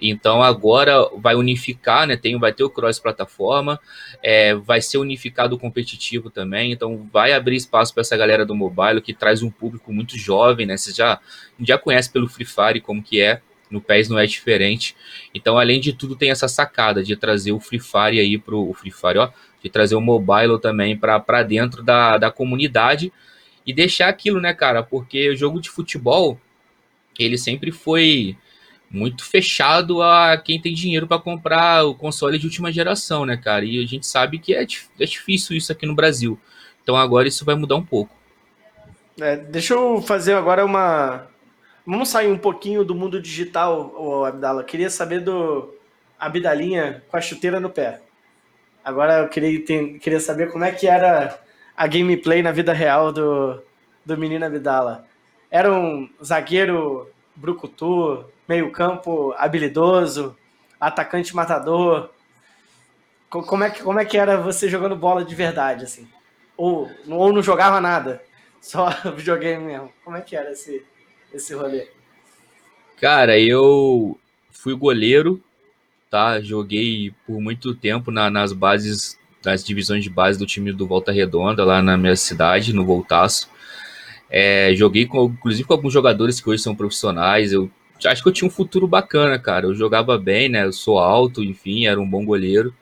[0.05, 2.17] então agora vai unificar, né?
[2.17, 3.79] Tem, vai ter o cross plataforma,
[4.21, 6.73] é, vai ser unificado o competitivo também.
[6.73, 10.65] Então vai abrir espaço para essa galera do mobile que traz um público muito jovem,
[10.65, 10.75] né?
[10.75, 11.19] Você já
[11.59, 13.41] já conhece pelo Free Fire como que é.
[13.73, 14.95] No PES não é diferente.
[15.33, 18.73] Então, além de tudo, tem essa sacada de trazer o Free Fire aí pro o
[18.73, 19.29] Free Fire, ó,
[19.63, 23.11] de trazer o mobile também para dentro da, da comunidade
[23.65, 24.83] e deixar aquilo, né, cara?
[24.83, 26.39] Porque o jogo de futebol
[27.17, 28.37] ele sempre foi
[28.89, 33.65] muito fechado a quem tem dinheiro para comprar o console de última geração, né, cara?
[33.65, 36.39] E a gente sabe que é, é difícil isso aqui no Brasil.
[36.83, 38.15] Então agora isso vai mudar um pouco.
[39.19, 41.27] É, deixa eu fazer agora uma.
[41.85, 44.63] Vamos sair um pouquinho do mundo digital, Abdala.
[44.63, 45.73] Queria saber do
[46.17, 48.01] Abdalinha com a chuteira no pé.
[48.85, 49.61] Agora eu queria,
[49.99, 51.37] queria saber como é que era
[51.75, 53.61] a gameplay na vida real do,
[54.05, 55.05] do menino Abdala.
[55.51, 60.37] Era um zagueiro brucutu, meio-campo habilidoso,
[60.79, 62.11] atacante matador.
[63.29, 66.07] Como é, que, como é que era você jogando bola de verdade, assim?
[66.55, 68.23] Ou, ou não jogava nada?
[68.63, 69.91] só videogame mesmo?
[70.05, 70.85] Como é que era esse,
[71.33, 71.87] esse rolê?
[72.99, 74.17] Cara, eu
[74.51, 75.43] fui goleiro,
[76.09, 76.39] tá?
[76.41, 81.11] Joguei por muito tempo na, nas bases, nas divisões de base do time do Volta
[81.11, 83.49] Redonda, lá na minha cidade, no Voltaço.
[84.29, 87.51] É, joguei com, inclusive com alguns jogadores que hoje são profissionais.
[87.51, 87.69] Eu
[88.05, 89.65] acho que eu tinha um futuro bacana, cara.
[89.65, 90.65] Eu jogava bem, né?
[90.65, 92.73] Eu sou alto, enfim, era um bom goleiro.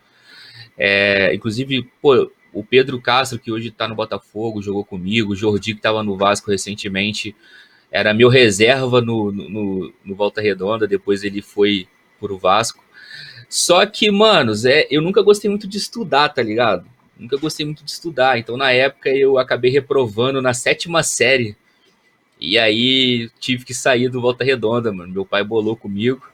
[0.77, 5.31] É, inclusive, pô, o Pedro Castro, que hoje tá no Botafogo, jogou comigo.
[5.31, 7.35] O Jordi, que tava no Vasco recentemente,
[7.91, 10.87] era meu reserva no, no, no Volta Redonda.
[10.87, 11.87] Depois ele foi
[12.19, 12.83] pro Vasco.
[13.49, 16.89] Só que, manos, é, eu nunca gostei muito de estudar, tá ligado?
[17.21, 18.39] nunca gostei muito de estudar.
[18.39, 21.55] Então, na época, eu acabei reprovando na sétima série.
[22.39, 25.13] E aí tive que sair do Volta Redonda, mano.
[25.13, 26.27] Meu pai bolou comigo.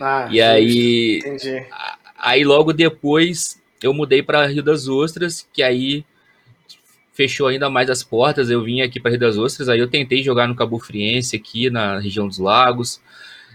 [0.00, 1.18] Ah, e aí.
[1.18, 1.64] Entendi.
[2.18, 6.04] Aí logo depois eu mudei para Rio das Ostras, que aí
[7.14, 8.50] fechou ainda mais as portas.
[8.50, 11.70] Eu vim aqui para Rio das Ostras, aí eu tentei jogar no Cabo Friense aqui
[11.70, 13.00] na região dos Lagos.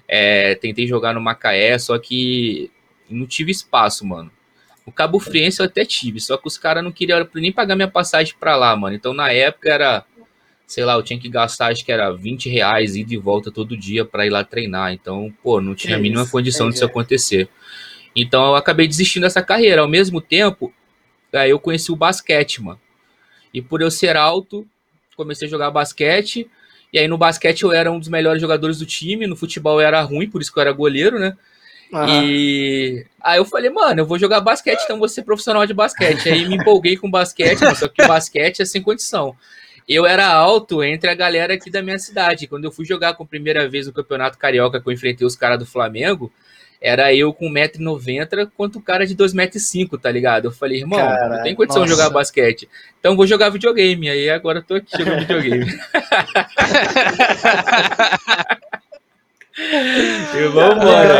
[0.07, 2.71] É, tentei jogar no Macaé, só que
[3.07, 4.31] não tive espaço, mano.
[4.85, 7.87] O Cabo Friense eu até tive, só que os caras não queriam nem pagar minha
[7.87, 8.95] passagem pra lá, mano.
[8.95, 10.03] Então na época era,
[10.65, 13.77] sei lá, eu tinha que gastar, acho que era 20 reais ida e volta todo
[13.77, 14.93] dia pra ir lá treinar.
[14.93, 16.75] Então, pô, não tinha a mínima condição Entendi.
[16.75, 17.49] disso acontecer.
[18.15, 19.81] Então eu acabei desistindo dessa carreira.
[19.81, 20.73] Ao mesmo tempo,
[21.31, 22.79] aí eu conheci o basquete, mano.
[23.53, 24.65] E por eu ser alto,
[25.15, 26.49] comecei a jogar basquete.
[26.91, 29.87] E aí no basquete eu era um dos melhores jogadores do time, no futebol eu
[29.87, 31.35] era ruim, por isso que eu era goleiro, né?
[31.91, 32.07] Uhum.
[32.07, 36.29] E aí eu falei, mano, eu vou jogar basquete, então vou ser profissional de basquete.
[36.29, 39.35] Aí me empolguei com basquete, só que basquete é sem condição.
[39.87, 42.45] Eu era alto entre a galera aqui da minha cidade.
[42.45, 45.35] Quando eu fui jogar com a primeira vez no Campeonato Carioca, que eu enfrentei os
[45.35, 46.31] caras do Flamengo,
[46.81, 50.45] era eu com 1,90m quanto o cara de 2,5m, tá ligado?
[50.45, 51.93] Eu falei, irmão, Caraca, não tem condição nossa.
[51.93, 52.69] de jogar basquete.
[52.99, 54.09] Então vou jogar videogame.
[54.09, 55.65] Aí agora eu tô aqui jogando videogame.
[59.59, 61.19] E vambora.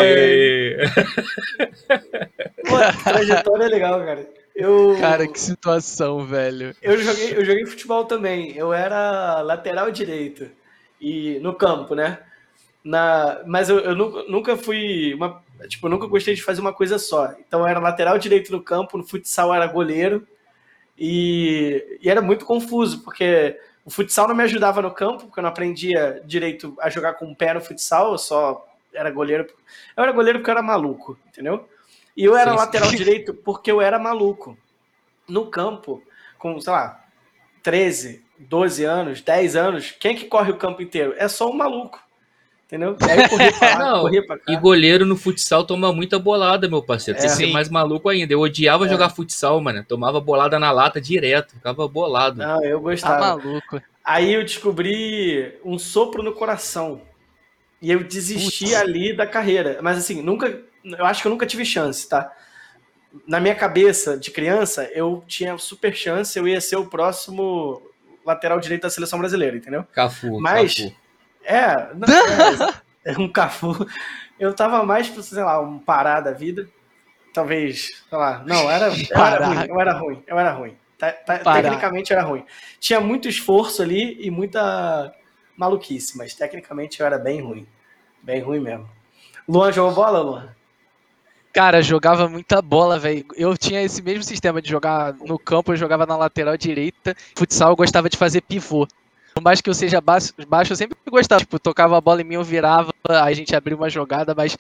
[2.67, 4.25] Pô, trajetória é legal, cara.
[4.55, 6.75] Eu, cara, que situação, velho.
[6.81, 8.55] Eu joguei, eu joguei futebol também.
[8.55, 10.49] Eu era lateral direito.
[11.01, 12.19] E no campo, né?
[12.83, 15.13] Na, mas eu, eu nunca, nunca fui.
[15.13, 17.33] Uma, tipo, eu nunca gostei de fazer uma coisa só.
[17.39, 20.27] Então eu era lateral direito no campo, no futsal era goleiro.
[20.97, 25.43] E, e era muito confuso, porque o futsal não me ajudava no campo, porque eu
[25.43, 29.47] não aprendia direito a jogar com o pé no futsal, eu só era goleiro.
[29.95, 31.67] Eu era goleiro porque eu era maluco, entendeu?
[32.15, 32.97] E eu era sim, lateral sim.
[32.97, 34.57] direito porque eu era maluco.
[35.27, 36.03] No campo,
[36.37, 37.05] com, sei lá,
[37.63, 41.13] 13, 12 anos, 10 anos, quem que corre o campo inteiro?
[41.17, 42.01] É só um maluco.
[42.69, 42.95] Entendeu?
[43.01, 44.43] Aí eu corria pra lá, Não, corria pra cá.
[44.53, 47.17] E goleiro no futsal toma muita bolada, meu parceiro.
[47.17, 48.31] É, Tem que ser mais maluco ainda.
[48.31, 48.89] Eu odiava é.
[48.89, 49.83] jogar futsal, mano.
[49.83, 51.55] Tomava bolada na lata direto.
[51.55, 52.37] Ficava bolado.
[52.37, 53.19] Não, eu gostava.
[53.19, 53.81] Tá maluco.
[54.05, 57.01] Aí eu descobri um sopro no coração.
[57.81, 58.75] E eu desisti Putz.
[58.75, 59.79] ali da carreira.
[59.81, 60.61] Mas assim, nunca.
[60.83, 62.31] Eu acho que eu nunca tive chance, tá?
[63.27, 67.81] Na minha cabeça de criança, eu tinha super chance, eu ia ser o próximo
[68.23, 69.83] lateral direito da seleção brasileira, entendeu?
[69.91, 70.39] Cafu.
[70.39, 70.75] Mas.
[70.75, 70.98] Cafu
[71.49, 72.07] é, não,
[73.05, 73.87] é, é um Cafu.
[74.39, 76.69] Eu tava mais pra, sei lá, um Pará da vida.
[77.33, 78.43] Talvez, sei lá.
[78.45, 80.77] Não, era, eu era ruim, eu era ruim, eu era ruim.
[81.43, 82.45] Tecnicamente eu era ruim.
[82.79, 85.13] Tinha muito esforço ali e muita
[85.57, 87.67] maluquice, mas tecnicamente eu era bem ruim.
[88.21, 88.89] Bem ruim mesmo.
[89.47, 90.55] Luan jogou bola, Luan?
[91.51, 93.25] Cara, jogava muita bola, velho.
[93.35, 97.15] Eu tinha esse mesmo sistema de jogar no campo, eu jogava na lateral direita.
[97.35, 98.87] Futsal eu gostava de fazer pivô.
[99.39, 101.39] Por mais que eu seja baixo, baixo, eu sempre gostava.
[101.39, 104.57] Tipo, tocava a bola em mim, eu virava, aí a gente abria uma jogada, mas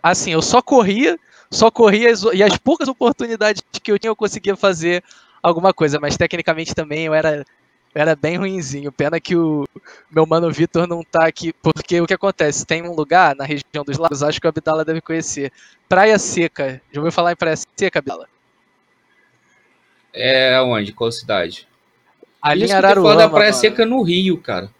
[0.00, 1.18] assim, eu só corria,
[1.50, 5.02] só corria e as poucas oportunidades que eu tinha eu conseguia fazer
[5.42, 7.44] alguma coisa, mas tecnicamente também eu era
[7.92, 8.92] eu era bem ruinzinho.
[8.92, 9.66] Pena que o
[10.08, 12.64] meu mano Vitor não tá aqui, porque o que acontece?
[12.64, 15.50] Tem um lugar na região dos lagos, acho que o Abdala deve conhecer.
[15.88, 16.80] Praia Seca.
[16.92, 18.28] Já ouviu falar em Praia Seca, Abdala?
[20.12, 20.92] É onde?
[20.92, 21.66] Qual cidade?
[22.40, 23.16] Ali em Araruama.
[23.16, 23.60] da Praia mano.
[23.60, 24.70] Seca no Rio, cara.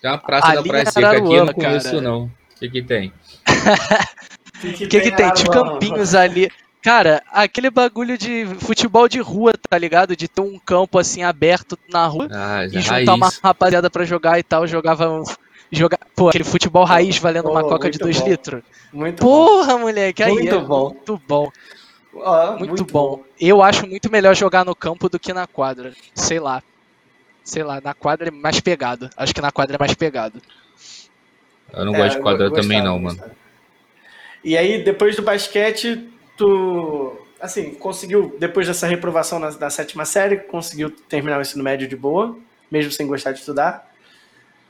[0.00, 2.00] Tem uma praça Ali da Praia Seca aqui, eu não conheço cara.
[2.00, 2.24] não.
[2.24, 3.12] O que que tem?
[4.56, 5.32] O que, que, que tem?
[5.34, 6.50] De campinhos ali.
[6.82, 10.16] Cara, aquele bagulho de futebol de rua, tá ligado?
[10.16, 13.08] De ter um campo assim aberto na rua ah, e juntar raiz.
[13.08, 14.66] uma rapaziada pra jogar e tal.
[14.66, 15.22] Jogava.
[15.70, 15.98] Joga...
[16.14, 18.62] Pô, aquele futebol raiz valendo uma coca de 2 litros.
[18.92, 19.80] Muito Porra, bom.
[19.80, 20.90] moleque, aí muito é bom.
[20.90, 21.50] muito bom.
[22.24, 23.16] Ah, muito, muito bom.
[23.16, 23.24] bom.
[23.40, 25.92] Eu acho muito melhor jogar no campo do que na quadra.
[26.14, 26.62] Sei lá.
[27.44, 29.08] Sei lá, na quadra é mais pegado.
[29.16, 30.40] Acho que na quadra é mais pegado.
[31.72, 33.22] Eu não é, gosto de quadra também, não, mano.
[34.42, 37.16] E aí, depois do basquete, tu.
[37.40, 41.94] Assim, conseguiu, depois dessa reprovação na, da sétima série, conseguiu terminar o ensino médio de
[41.94, 42.36] boa.
[42.70, 43.92] mesmo sem gostar de estudar?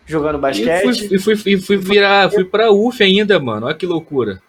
[0.04, 1.12] Jogando basquete?
[1.12, 3.66] E fui, fui, fui, virar, fui pra UF ainda, mano.
[3.66, 4.42] Olha que loucura.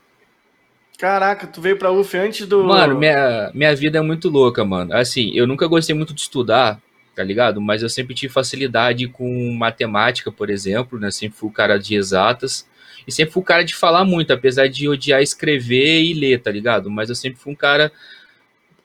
[0.97, 2.63] Caraca, tu veio pra UF antes do.
[2.63, 4.93] Mano, minha, minha vida é muito louca, mano.
[4.95, 6.81] Assim, eu nunca gostei muito de estudar,
[7.15, 7.61] tá ligado?
[7.61, 11.11] Mas eu sempre tive facilidade com matemática, por exemplo, né?
[11.11, 12.67] Sempre fui o cara de exatas.
[13.07, 16.49] E sempre fui o cara de falar muito, apesar de odiar escrever e ler, tá
[16.49, 16.89] ligado?
[16.89, 17.91] Mas eu sempre fui um cara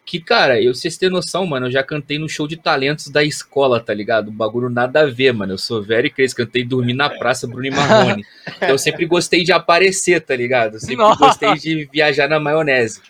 [0.05, 3.23] que, cara, eu, vocês terem noção, mano, eu já cantei no show de talentos da
[3.23, 4.29] escola, tá ligado?
[4.29, 5.53] O bagulho nada a ver, mano.
[5.53, 8.25] Eu sou velho e cresço, cantei Dormir na Praça, Bruno e Marrone.
[8.57, 10.75] Então eu sempre gostei de aparecer, tá ligado?
[10.75, 11.19] Eu sempre Nossa.
[11.19, 13.01] gostei de viajar na maionese.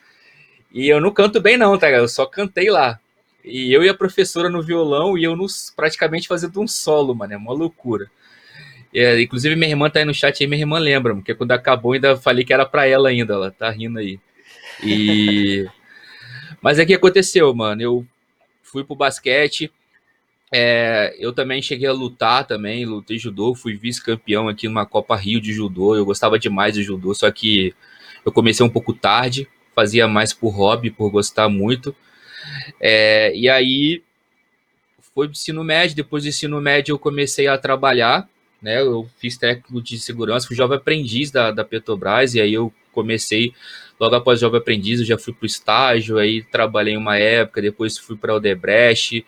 [0.73, 2.03] E eu não canto bem, não, tá ligado?
[2.03, 2.99] Eu só cantei lá.
[3.45, 7.33] E eu e a professora no violão e eu nos, praticamente fazendo um solo, mano.
[7.33, 8.11] É uma loucura.
[8.95, 11.93] É, inclusive, minha irmã tá aí no chat aí, minha irmã lembra, porque quando acabou
[11.93, 14.21] ainda falei que era pra ela ainda, ela tá rindo aí.
[14.85, 15.67] E.
[16.63, 17.83] Mas é que aconteceu, mano.
[17.83, 18.07] Eu
[18.63, 19.71] fui pro basquete.
[20.55, 25.41] É, eu também cheguei a lutar também, lutei judô, fui vice-campeão aqui numa Copa Rio
[25.41, 25.97] de judô.
[25.97, 27.75] Eu gostava demais de judô, só que
[28.25, 31.97] eu comecei um pouco tarde, fazia mais por hobby, por gostar muito.
[32.79, 34.03] É, e aí
[35.15, 38.29] foi ensino médio, depois do ensino médio eu comecei a trabalhar,
[38.61, 38.81] né?
[38.81, 43.53] Eu fiz técnico de segurança, fui jovem aprendiz da, da Petrobras, e aí eu comecei
[44.03, 47.97] Logo após Jovem Aprendiz, eu já fui para o estágio, aí trabalhei uma época, depois
[47.97, 49.25] fui para o Odebrecht,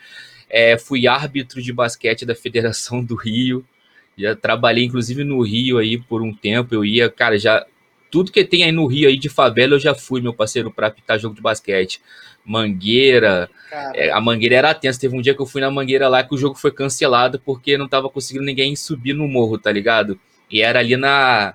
[0.51, 3.65] é, fui árbitro de basquete da Federação do Rio,
[4.19, 7.65] já trabalhei inclusive no Rio aí por um tempo, eu ia, cara, já
[8.11, 10.89] tudo que tem aí no Rio aí de favela eu já fui, meu parceiro, para
[10.89, 12.03] apitar jogo de basquete.
[12.45, 13.49] Mangueira,
[13.95, 16.35] é, a Mangueira era tensa, teve um dia que eu fui na Mangueira lá que
[16.35, 20.19] o jogo foi cancelado porque não tava conseguindo ninguém subir no morro, tá ligado?
[20.51, 21.55] E era ali na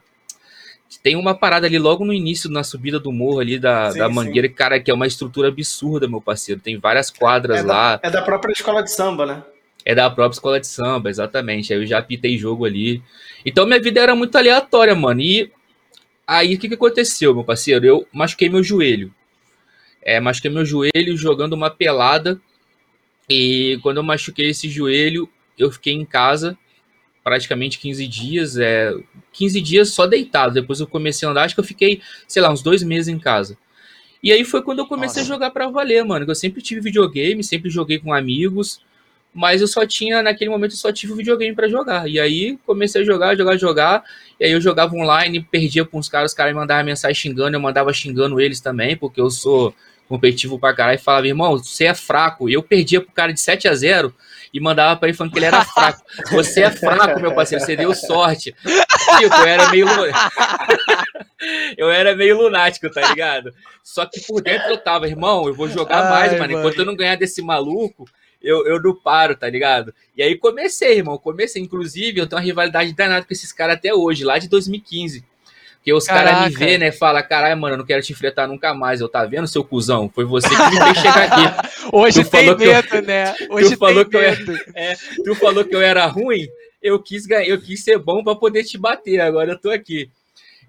[0.97, 4.09] tem uma parada ali logo no início, na subida do morro ali da, sim, da
[4.09, 4.53] Mangueira, sim.
[4.53, 6.59] cara, que é uma estrutura absurda, meu parceiro.
[6.59, 7.95] Tem várias quadras é lá.
[7.97, 9.43] Da, é da própria escola de samba, né?
[9.85, 11.71] É da própria escola de samba, exatamente.
[11.71, 13.03] Aí eu já pitei jogo ali.
[13.45, 15.21] Então minha vida era muito aleatória, mano.
[15.21, 15.51] E
[16.27, 17.85] aí o que, que aconteceu, meu parceiro?
[17.85, 19.13] Eu machuquei meu joelho.
[20.01, 22.41] É, machuquei meu joelho jogando uma pelada.
[23.29, 26.57] E quando eu machuquei esse joelho, eu fiquei em casa
[27.23, 28.93] praticamente 15 dias, é,
[29.33, 30.53] 15 dias só deitado.
[30.53, 33.19] Depois eu comecei a andar, acho que eu fiquei, sei lá, uns dois meses em
[33.19, 33.57] casa.
[34.21, 35.33] E aí foi quando eu comecei Nossa.
[35.33, 36.25] a jogar para valer, mano.
[36.27, 38.81] Eu sempre tive videogame, sempre joguei com amigos,
[39.33, 42.09] mas eu só tinha, naquele momento, eu só tive videogame para jogar.
[42.09, 44.03] E aí comecei a jogar, jogar, jogar.
[44.39, 47.55] E aí eu jogava online, perdia com os caras, os caras me mandavam mensagem xingando,
[47.55, 49.73] eu mandava xingando eles também, porque eu sou
[50.09, 50.95] competitivo pra caralho.
[50.95, 52.49] E falava, irmão, você é fraco.
[52.49, 54.13] E eu perdia pro cara de 7 a 0
[54.53, 56.03] e mandava pra ele falando que ele era fraco.
[56.31, 58.55] Você é fraco, meu parceiro, você deu sorte.
[59.19, 59.87] Tipo, eu era meio.
[61.77, 63.53] eu era meio lunático, tá ligado?
[63.83, 66.59] Só que por dentro eu tava, irmão, eu vou jogar Ai, mais, mano.
[66.59, 68.07] Enquanto eu não ganhar desse maluco,
[68.41, 69.93] eu, eu não paro, tá ligado?
[70.15, 71.17] E aí comecei, irmão.
[71.17, 75.23] Comecei, inclusive, eu tenho uma rivalidade danada com esses caras até hoje, lá de 2015.
[75.79, 76.91] Porque os caras me vê, né?
[76.91, 78.99] Fala, caralho, mano, eu não quero te enfrentar nunca mais.
[78.99, 80.11] Eu tá vendo, seu cuzão?
[80.13, 81.69] Foi você que me fez chegar aqui.
[81.91, 83.01] Hoje tu tem medo, eu...
[83.01, 83.35] né?
[83.49, 84.51] Hoje tu falou que medo.
[84.51, 84.59] Eu...
[84.75, 86.47] É, tu falou que eu era ruim,
[86.83, 89.21] eu quis ganhar, eu quis ser bom para poder te bater.
[89.21, 90.09] Agora eu tô aqui.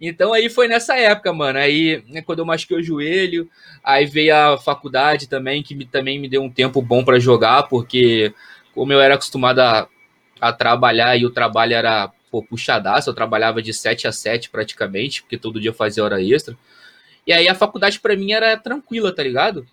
[0.01, 1.59] Então aí foi nessa época, mano.
[1.59, 3.51] Aí, né, quando eu machuquei o joelho,
[3.83, 7.64] aí veio a faculdade também, que me, também me deu um tempo bom para jogar,
[7.64, 8.33] porque
[8.73, 9.88] como eu era acostumado a,
[10.40, 15.22] a trabalhar e o trabalho era pô, puxadaço, eu trabalhava de 7 a 7 praticamente,
[15.22, 16.56] porque todo dia eu fazia hora extra.
[17.26, 19.66] E aí a faculdade para mim era tranquila, tá ligado?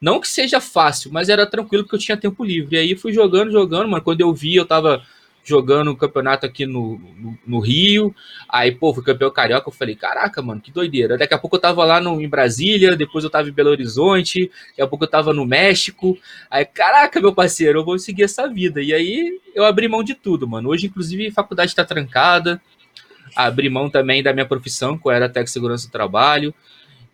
[0.00, 2.76] Não que seja fácil, mas era tranquilo porque eu tinha tempo livre.
[2.76, 4.02] E aí fui jogando, jogando, mano.
[4.02, 5.04] Quando eu vi, eu tava
[5.50, 8.14] jogando o campeonato aqui no, no, no, Rio.
[8.48, 9.68] Aí, pô, fui campeão carioca.
[9.68, 11.18] Eu falei, caraca, mano, que doideira.
[11.18, 14.50] Daqui a pouco eu tava lá no, em Brasília, depois eu tava em Belo Horizonte,
[14.68, 16.16] daqui a pouco eu tava no México.
[16.48, 18.80] Aí, caraca, meu parceiro, eu vou seguir essa vida.
[18.80, 20.68] E aí eu abri mão de tudo, mano.
[20.68, 22.62] Hoje, inclusive, a faculdade tá trancada.
[23.34, 26.54] Abri mão também da minha profissão, que era técnico segurança do trabalho.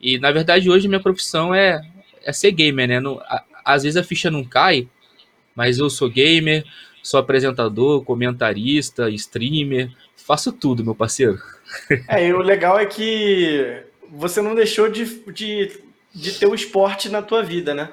[0.00, 1.80] E, na verdade, hoje minha profissão é,
[2.22, 3.00] é ser gamer, né?
[3.00, 4.88] No, a, às vezes a ficha não cai,
[5.56, 6.64] mas eu sou gamer,
[7.06, 11.40] Sou apresentador, comentarista, streamer, faço tudo, meu parceiro.
[12.08, 15.80] É, e o legal é que você não deixou de, de,
[16.12, 17.92] de ter o esporte na tua vida, né?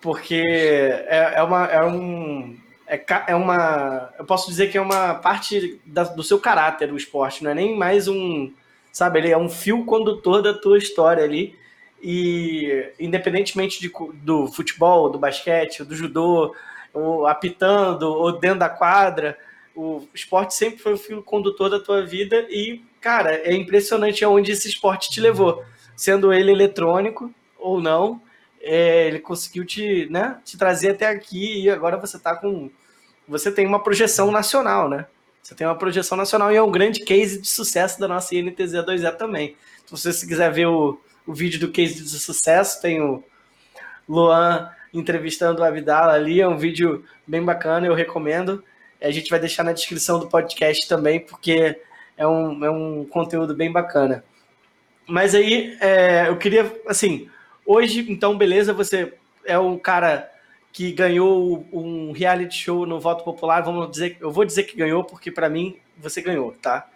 [0.00, 2.56] Porque é, é, uma, é um.
[2.86, 4.14] É, é uma.
[4.16, 7.54] Eu posso dizer que é uma parte da, do seu caráter o esporte, não é
[7.54, 8.52] nem mais um.
[8.92, 11.56] Sabe, ele é um fio condutor da tua história ali.
[12.00, 13.90] E independentemente de,
[14.22, 16.54] do futebol, do basquete, do judô,
[16.92, 19.38] ou apitando, ou dentro da quadra.
[19.74, 24.52] O esporte sempre foi o fio condutor da tua vida e, cara, é impressionante aonde
[24.52, 25.64] esse esporte te levou.
[25.96, 28.20] Sendo ele eletrônico ou não,
[28.60, 32.70] é, ele conseguiu te, né, te trazer até aqui e agora você está com
[33.26, 35.06] você tem uma projeção nacional, né?
[35.42, 39.16] Você tem uma projeção nacional e é um grande case de sucesso da nossa INTZ2E
[39.16, 39.56] também.
[39.84, 43.22] Então, se você quiser ver o, o vídeo do case de sucesso, tem o
[44.08, 48.62] Luan entrevistando o Abdala ali, é um vídeo bem bacana, eu recomendo.
[49.00, 51.80] A gente vai deixar na descrição do podcast também, porque
[52.16, 54.24] é um, é um conteúdo bem bacana.
[55.06, 57.28] Mas aí, é, eu queria, assim,
[57.66, 59.14] hoje, então, beleza, você
[59.44, 60.30] é um cara
[60.72, 65.04] que ganhou um reality show no voto popular, vamos dizer, eu vou dizer que ganhou
[65.04, 66.88] porque para mim você ganhou, tá?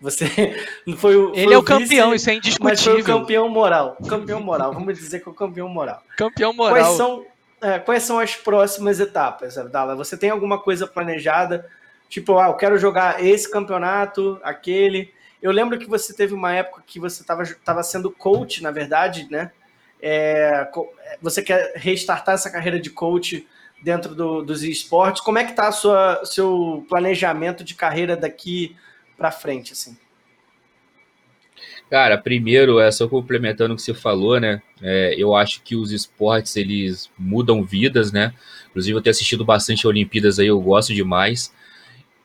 [0.00, 0.26] Você
[0.98, 2.70] foi o Ele é o, campeão, isso é indiscutível.
[2.70, 6.02] Mas foi o campeão moral, campeão moral, vamos dizer que é o campeão moral.
[6.16, 6.76] Campeão moral.
[6.76, 7.26] Quais são,
[7.60, 9.96] é, quais são as próximas etapas, Abdala?
[9.96, 11.68] Você tem alguma coisa planejada?
[12.08, 15.12] Tipo, ah, eu quero jogar esse campeonato, aquele.
[15.42, 19.50] Eu lembro que você teve uma época que você estava sendo coach, na verdade, né?
[20.00, 20.68] É,
[21.20, 23.46] você quer restartar essa carreira de coach
[23.82, 25.22] dentro do, dos esportes?
[25.22, 25.70] Como é que está
[26.24, 28.76] seu planejamento de carreira daqui
[29.16, 29.96] para frente, assim?
[31.90, 34.60] Cara, primeiro, é só complementando o que você falou, né?
[34.82, 38.34] É, eu acho que os esportes eles mudam vidas, né?
[38.70, 41.54] Inclusive, eu tenho assistido bastante Olimpíadas aí, eu gosto demais.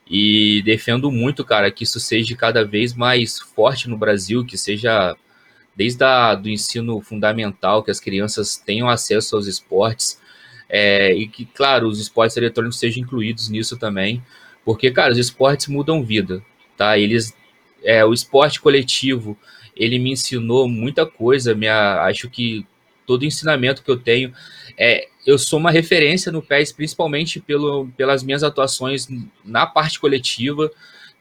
[0.10, 5.16] E defendo muito, cara, que isso seja cada vez mais forte no Brasil, que seja
[5.76, 10.20] desde a, do ensino fundamental, que as crianças tenham acesso aos esportes,
[10.70, 14.24] é, e que, claro, os esportes eletrônicos sejam incluídos nisso também,
[14.66, 16.44] porque, cara, os esportes mudam vida,
[16.78, 16.98] tá?
[16.98, 17.34] Eles,
[17.84, 19.38] é, o esporte coletivo,
[19.76, 22.66] ele me ensinou muita coisa, minha, acho que
[23.06, 24.34] todo ensinamento que eu tenho,
[24.78, 29.08] é, eu sou uma referência no PES, principalmente pelo, pelas minhas atuações
[29.44, 30.72] na parte coletiva,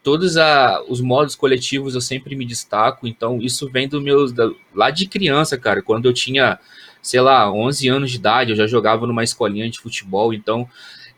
[0.02, 4.50] todos a, os modos coletivos eu sempre me destaco, então isso vem do meu da,
[4.74, 6.58] lá de criança, cara, quando eu tinha,
[7.02, 10.68] sei lá, 11 anos de idade, eu já jogava numa escolinha de futebol, então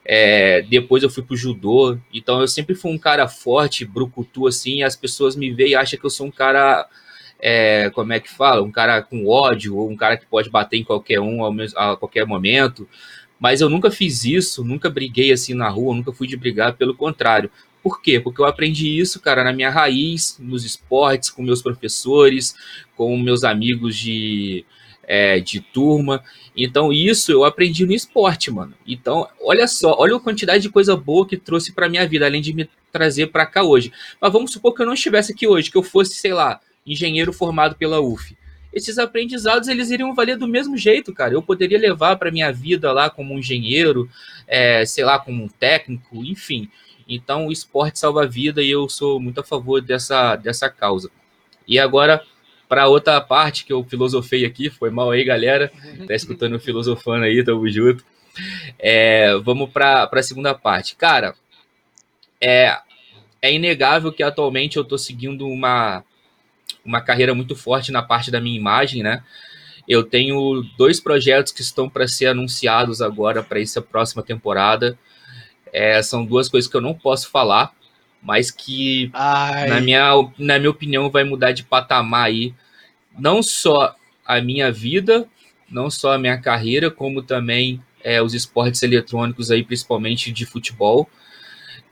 [0.05, 4.83] é, depois eu fui pro judô, então eu sempre fui um cara forte, brucutu assim,
[4.83, 6.89] as pessoas me veem e acham que eu sou um cara
[7.39, 10.79] é, como é que fala, um cara com ódio, ou um cara que pode bater
[10.79, 12.89] em qualquer um a qualquer momento,
[13.39, 16.95] mas eu nunca fiz isso, nunca briguei assim na rua, nunca fui de brigar, pelo
[16.95, 17.51] contrário.
[17.83, 18.21] Por quê?
[18.21, 22.55] Porque eu aprendi isso, cara, na minha raiz, nos esportes, com meus professores,
[22.97, 24.65] com meus amigos de,
[25.13, 26.25] é, de turma.
[26.57, 28.73] Então, isso eu aprendi no esporte, mano.
[28.87, 32.41] Então, olha só, olha a quantidade de coisa boa que trouxe para minha vida, além
[32.41, 33.93] de me trazer para cá hoje.
[34.19, 37.31] Mas vamos supor que eu não estivesse aqui hoje, que eu fosse, sei lá, engenheiro
[37.31, 38.35] formado pela UF.
[38.73, 41.35] Esses aprendizados eles iriam valer do mesmo jeito, cara.
[41.35, 44.09] Eu poderia levar para minha vida lá como um engenheiro,
[44.49, 46.71] é, sei lá, como um técnico, enfim.
[47.07, 51.11] Então, o esporte salva a vida e eu sou muito a favor dessa, dessa causa.
[51.69, 52.25] E agora,
[52.73, 55.71] para outra parte que eu filosofei aqui, foi mal aí, galera.
[56.09, 58.03] Tá escutando filosofando aí, tamo junto.
[58.79, 60.97] É, vamos para a segunda parte.
[60.97, 61.35] Cara,
[62.41, 62.79] é,
[63.43, 66.03] é inegável que atualmente eu tô seguindo uma,
[66.83, 69.23] uma carreira muito forte na parte da minha imagem, né?
[69.87, 74.99] Eu tenho dois projetos que estão para ser anunciados agora para essa próxima temporada.
[75.71, 77.75] É, são duas coisas que eu não posso falar,
[78.23, 79.11] mas que,
[79.69, 82.55] na minha, na minha opinião, vai mudar de patamar aí.
[83.19, 85.29] Não só a minha vida,
[85.69, 91.11] não só a minha carreira, como também é, os esportes eletrônicos aí, principalmente de futebol.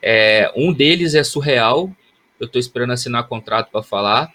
[0.01, 1.95] É, um deles é surreal,
[2.39, 4.33] eu estou esperando assinar contrato para falar,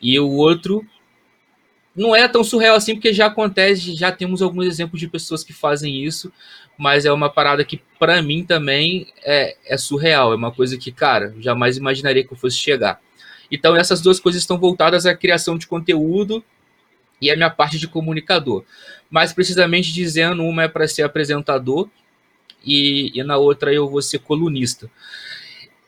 [0.00, 0.84] e o outro
[1.94, 5.52] não é tão surreal assim, porque já acontece, já temos alguns exemplos de pessoas que
[5.52, 6.32] fazem isso,
[6.76, 10.92] mas é uma parada que para mim também é, é, surreal, é uma coisa que,
[10.92, 13.00] cara, jamais imaginaria que eu fosse chegar.
[13.50, 16.44] Então essas duas coisas estão voltadas à criação de conteúdo
[17.20, 18.64] e a minha parte de comunicador.
[19.10, 21.88] Mais precisamente dizendo, uma é para ser apresentador
[22.64, 24.90] e, e na outra eu vou ser colunista.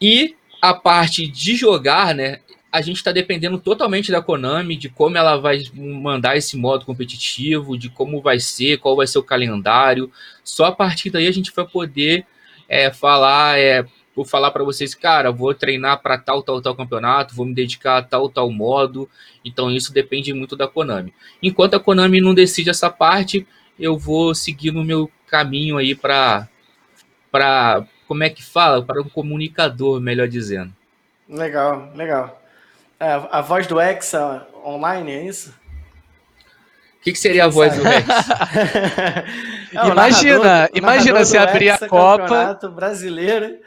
[0.00, 2.40] E a parte de jogar, né,
[2.70, 7.78] a gente está dependendo totalmente da Konami, de como ela vai mandar esse modo competitivo,
[7.78, 10.12] de como vai ser, qual vai ser o calendário.
[10.44, 12.26] Só a partir daí a gente vai poder
[12.68, 17.34] é, falar, é, vou falar para vocês, cara, vou treinar para tal, tal, tal campeonato,
[17.34, 19.08] vou me dedicar a tal, tal modo.
[19.42, 21.14] Então isso depende muito da Konami.
[21.42, 23.46] Enquanto a Konami não decide essa parte,
[23.78, 26.48] eu vou seguir no meu caminho aí para
[27.30, 30.72] para como é que fala, para um comunicador, melhor dizendo.
[31.28, 32.40] Legal, legal.
[33.00, 35.54] É, a voz do Hexa online, é isso?
[36.98, 39.24] O que, que, seria a voz do Hexa?
[39.72, 43.58] Não, imagina, narrador, imagina se abrir a Copa brasileiro.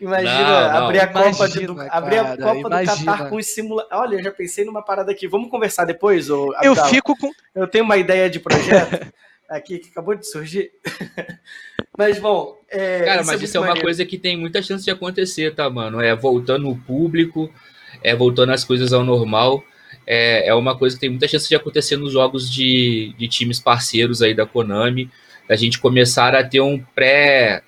[0.00, 0.84] Imagina não, não.
[0.86, 3.98] abrir a imagina, Copa, de, do, abrir a Copa do Qatar com os simuladores.
[4.00, 5.28] Olha, eu já pensei numa parada aqui.
[5.28, 6.28] Vamos conversar depois?
[6.28, 7.30] Ou, eu fico com.
[7.54, 9.12] Eu tenho uma ideia de projeto
[9.48, 10.72] aqui que acabou de surgir.
[11.96, 12.58] Mas, bom.
[12.68, 13.86] É, Cara, mas é isso é uma maneiro.
[13.86, 16.00] coisa que tem muita chance de acontecer, tá, mano?
[16.00, 17.52] É voltando o público,
[18.02, 19.62] é voltando as coisas ao normal.
[20.06, 23.60] É, é uma coisa que tem muita chance de acontecer nos jogos de, de times
[23.60, 25.10] parceiros aí da Konami.
[25.48, 27.62] A gente começar a ter um pré.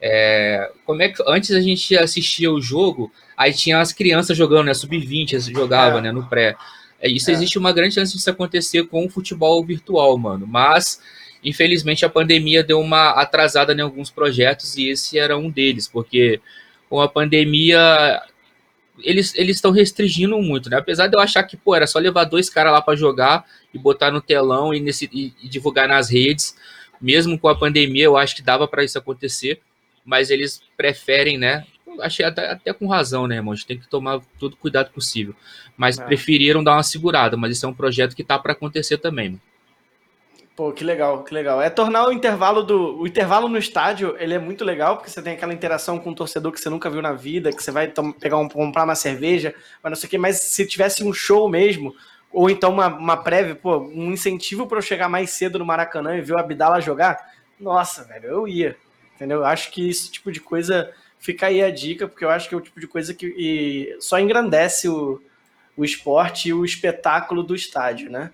[0.00, 4.66] É, como é que antes a gente assistia o jogo, aí tinha as crianças jogando,
[4.66, 4.74] né?
[4.74, 6.02] Sub-20 jogava, é.
[6.02, 6.12] né?
[6.12, 6.54] No pré.
[7.00, 7.34] É, isso é.
[7.34, 10.46] existe uma grande chance disso acontecer com o futebol virtual, mano.
[10.46, 11.00] Mas
[11.42, 16.40] Infelizmente, a pandemia deu uma atrasada em alguns projetos e esse era um deles, porque
[16.88, 18.20] com a pandemia
[19.02, 20.76] eles estão restringindo muito, né?
[20.76, 23.78] Apesar de eu achar que, pô, era só levar dois caras lá para jogar e
[23.78, 26.56] botar no telão e, nesse, e, e, divulgar nas redes,
[27.00, 29.60] mesmo com a pandemia, eu acho que dava para isso acontecer,
[30.04, 31.64] mas eles preferem, né?
[32.00, 33.52] Achei até, até com razão, né, irmão?
[33.52, 35.34] A gente tem que tomar todo cuidado possível.
[35.76, 36.04] Mas é.
[36.04, 39.40] preferiram dar uma segurada, mas isso é um projeto que tá para acontecer também, mano.
[40.58, 41.62] Pô, que legal, que legal.
[41.62, 42.98] É tornar o intervalo do.
[42.98, 46.14] O intervalo no estádio, ele é muito legal, porque você tem aquela interação com o
[46.16, 49.54] torcedor que você nunca viu na vida, que você vai pegar um, comprar uma cerveja,
[49.80, 51.94] mas não sei o quê, mas se tivesse um show mesmo,
[52.32, 56.16] ou então uma, uma prévia, pô, um incentivo para eu chegar mais cedo no Maracanã
[56.16, 58.76] e ver o Abdala jogar, nossa, velho, eu ia.
[59.14, 59.38] Entendeu?
[59.38, 60.92] Eu acho que esse tipo de coisa.
[61.20, 64.18] Fica aí a dica, porque eu acho que é o tipo de coisa que só
[64.18, 65.22] engrandece o,
[65.76, 68.32] o esporte e o espetáculo do estádio, né?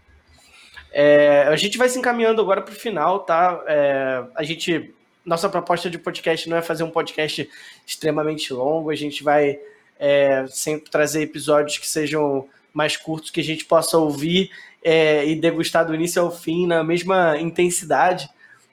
[0.97, 3.61] É, a gente vai se encaminhando agora para o final, tá?
[3.67, 7.51] É, a gente, nossa proposta de podcast não é fazer um podcast
[7.85, 9.59] extremamente longo, a gente vai
[9.99, 14.53] é, sempre trazer episódios que sejam mais curtos, que a gente possa ouvir
[14.85, 18.29] é, e degustar do início ao fim na mesma intensidade.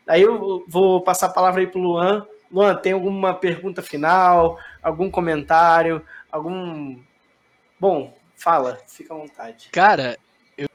[0.07, 2.27] Aí eu vou passar a palavra aí para o Luan.
[2.51, 6.99] Luan, tem alguma pergunta final, algum comentário, algum.
[7.79, 9.69] Bom, fala, fica à vontade.
[9.71, 10.19] Cara,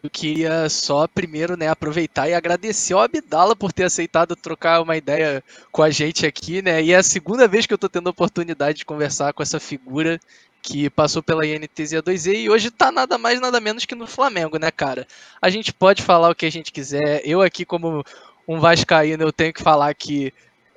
[0.02, 4.96] eu queria só primeiro né, aproveitar e agradecer ao Abdala por ter aceitado trocar uma
[4.96, 6.82] ideia com a gente aqui, né?
[6.82, 9.60] E é a segunda vez que eu estou tendo a oportunidade de conversar com essa
[9.60, 10.20] figura
[10.62, 14.58] que passou pela INTZ 2E e hoje tá nada mais nada menos que no Flamengo,
[14.58, 15.06] né, cara?
[15.40, 17.22] A gente pode falar o que a gente quiser.
[17.24, 18.04] Eu aqui como
[18.48, 20.32] um vascaíno, eu tenho que falar que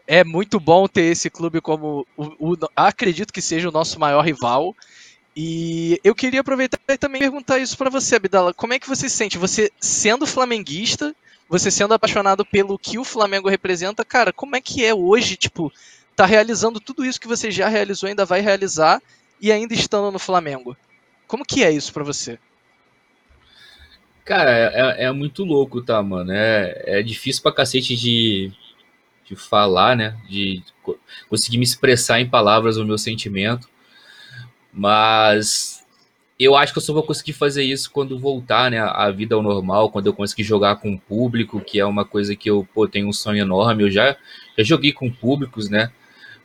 [0.05, 4.21] é muito bom ter esse clube como o, o acredito que seja o nosso maior
[4.23, 4.75] rival.
[5.41, 8.53] E eu queria aproveitar e também perguntar isso para você, Abdala.
[8.53, 9.37] Como é que você se sente?
[9.37, 11.15] Você sendo flamenguista,
[11.47, 15.71] você sendo apaixonado pelo que o Flamengo representa, cara, como é que é hoje, tipo,
[16.13, 19.01] tá realizando tudo isso que você já realizou, ainda vai realizar
[19.39, 20.75] e ainda estando no Flamengo?
[21.25, 22.37] Como que é isso para você?
[24.25, 26.33] Cara, é, é, muito louco, tá, mano?
[26.33, 28.51] É, é difícil pra cacete de,
[29.23, 30.17] de falar, né?
[30.27, 30.61] De
[31.29, 33.69] conseguir me expressar em palavras o meu sentimento.
[34.71, 35.83] Mas
[36.39, 39.43] eu acho que eu só vou conseguir fazer isso quando voltar, né, à vida ao
[39.43, 42.87] normal, quando eu conseguir jogar com o público, que é uma coisa que eu pô,
[42.87, 43.83] tenho um sonho enorme.
[43.83, 44.15] Eu já,
[44.57, 45.91] já joguei com públicos, né?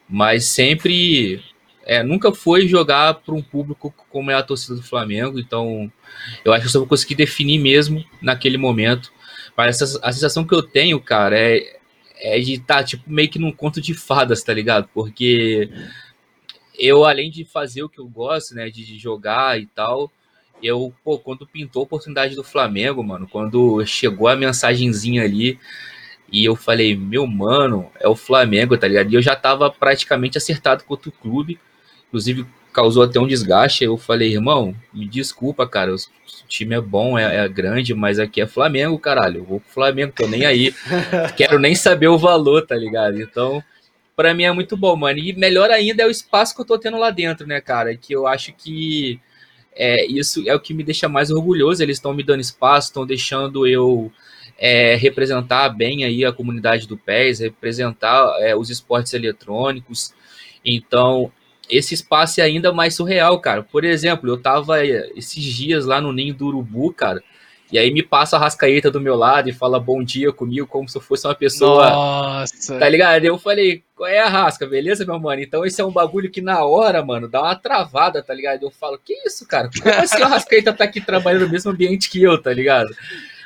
[0.08, 1.42] Mas sempre
[1.84, 5.90] é, nunca foi jogar para um público como é a torcida do Flamengo, então
[6.44, 9.12] eu acho que eu só vou conseguir definir mesmo naquele momento.
[9.56, 11.78] Mas essa, a sensação que eu tenho, cara, é,
[12.16, 14.88] é de estar tá, tipo, meio que num conto de fadas, tá ligado?
[14.92, 15.70] Porque
[16.78, 20.10] eu, além de fazer o que eu gosto, né, de jogar e tal,
[20.62, 25.58] eu, pô, quando pintou a oportunidade do Flamengo, mano, quando chegou a mensagenzinha ali,
[26.32, 29.12] e eu falei, meu mano, é o Flamengo, tá ligado?
[29.12, 31.60] E eu já tava praticamente acertado com outro clube,
[32.08, 33.84] inclusive causou até um desgaste.
[33.84, 35.98] Eu falei, irmão, me desculpa, cara, o
[36.48, 39.40] time é bom, é, é grande, mas aqui é Flamengo, caralho.
[39.40, 40.74] Eu vou pro Flamengo, tô nem aí.
[41.36, 43.20] Quero nem saber o valor, tá ligado?
[43.20, 43.62] Então,
[44.16, 45.18] para mim é muito bom, mano.
[45.18, 47.96] E melhor ainda é o espaço que eu tô tendo lá dentro, né, cara?
[47.96, 49.20] Que eu acho que
[49.74, 51.82] é, isso é o que me deixa mais orgulhoso.
[51.82, 54.10] Eles estão me dando espaço, estão deixando eu
[54.58, 60.14] é, representar bem aí a comunidade do PES, representar é, os esportes eletrônicos.
[60.64, 61.32] Então,
[61.68, 63.62] esse espaço é ainda mais surreal, cara.
[63.62, 67.22] Por exemplo, eu tava esses dias lá no Ninho do Urubu, cara.
[67.74, 70.88] E aí me passa a rascaeta do meu lado e fala bom dia comigo, como
[70.88, 71.90] se eu fosse uma pessoa.
[71.90, 72.78] Nossa!
[72.78, 73.24] Tá ligado?
[73.24, 75.42] Eu falei, qual é a rasca, beleza, meu mano?
[75.42, 78.62] Então esse é um bagulho que na hora, mano, dá uma travada, tá ligado?
[78.62, 79.68] Eu falo, que isso, cara?
[79.68, 82.94] Como assim a rascaeta tá aqui trabalhando no mesmo ambiente que eu, tá ligado?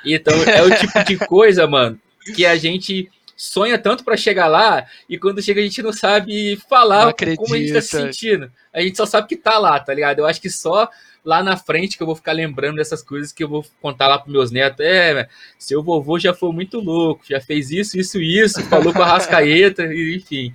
[0.05, 1.99] Então é o tipo de coisa, mano,
[2.37, 6.61] que a gente sonha tanto para chegar lá e quando chega a gente não sabe
[6.69, 8.53] falar não como a gente tá se sentindo.
[8.75, 10.19] A gente só sabe que tá lá, tá ligado?
[10.19, 10.91] Eu acho que só
[11.25, 14.19] lá na frente que eu vou ficar lembrando dessas coisas que eu vou contar lá
[14.19, 14.85] para meus netos.
[14.85, 19.07] É, seu vovô já foi muito louco, já fez isso, isso, isso, falou com a
[19.07, 20.55] Rascaeta, enfim.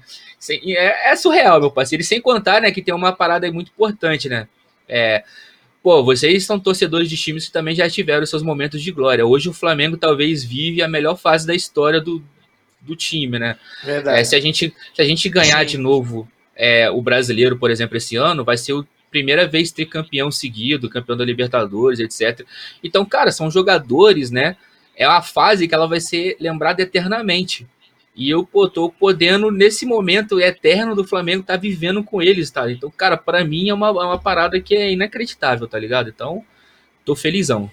[0.50, 2.02] É, é, surreal, meu parceiro.
[2.02, 4.48] E sem contar, né, que tem uma parada muito importante, né?
[4.88, 5.24] É,
[5.82, 9.26] pô, vocês são torcedores de times que também já tiveram seus momentos de glória.
[9.26, 12.24] Hoje o Flamengo talvez vive a melhor fase da história do,
[12.82, 13.58] do time, né?
[13.84, 14.20] Verdade.
[14.20, 15.66] É, se, a gente, se a gente ganhar Sim.
[15.66, 19.86] de novo é, o brasileiro, por exemplo, esse ano, vai ser a primeira vez ter
[19.86, 22.44] campeão seguido, campeão da Libertadores, etc.
[22.84, 24.58] Então, cara, são jogadores, né?
[24.96, 27.68] É uma fase que ela vai ser lembrada eternamente.
[28.16, 32.72] E eu, pô, tô podendo, nesse momento eterno do Flamengo, tá vivendo com eles, tá?
[32.72, 36.10] Então, cara, para mim é uma, é uma parada que é inacreditável, tá ligado?
[36.10, 36.44] Então,
[37.06, 37.70] tô felizão.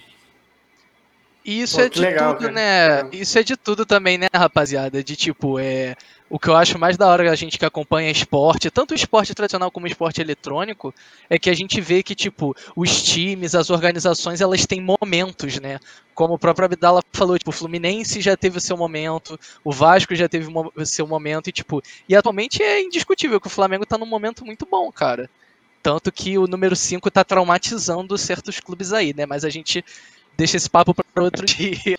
[1.50, 3.02] Isso Pô, é de legal, tudo, cara.
[3.02, 3.08] né?
[3.12, 5.02] Isso é de tudo também, né, rapaziada?
[5.02, 5.96] De tipo, é.
[6.28, 9.34] O que eu acho mais da hora a gente que acompanha esporte, tanto o esporte
[9.34, 10.94] tradicional como o esporte eletrônico,
[11.28, 15.80] é que a gente vê que, tipo, os times, as organizações, elas têm momentos, né?
[16.14, 20.14] Como o próprio Abdala falou, tipo, o Fluminense já teve o seu momento, o Vasco
[20.14, 23.98] já teve o seu momento, e, tipo, e atualmente é indiscutível que o Flamengo tá
[23.98, 25.28] num momento muito bom, cara.
[25.82, 29.26] Tanto que o número 5 tá traumatizando certos clubes aí, né?
[29.26, 29.84] Mas a gente
[30.36, 31.98] deixa esse papo para outro dia.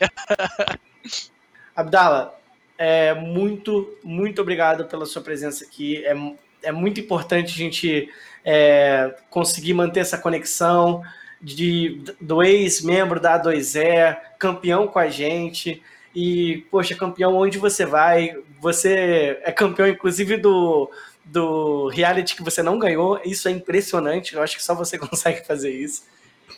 [1.75, 2.39] Abdala,
[2.77, 6.03] é, muito, muito obrigado pela sua presença aqui.
[6.05, 6.15] É,
[6.63, 8.09] é muito importante a gente
[8.43, 11.03] é, conseguir manter essa conexão
[11.41, 15.81] de, do ex-membro da A2E, campeão com a gente.
[16.13, 18.35] E, poxa, campeão onde você vai?
[18.59, 20.91] Você é campeão, inclusive, do,
[21.23, 23.19] do reality que você não ganhou.
[23.23, 24.35] Isso é impressionante.
[24.35, 26.03] Eu acho que só você consegue fazer isso.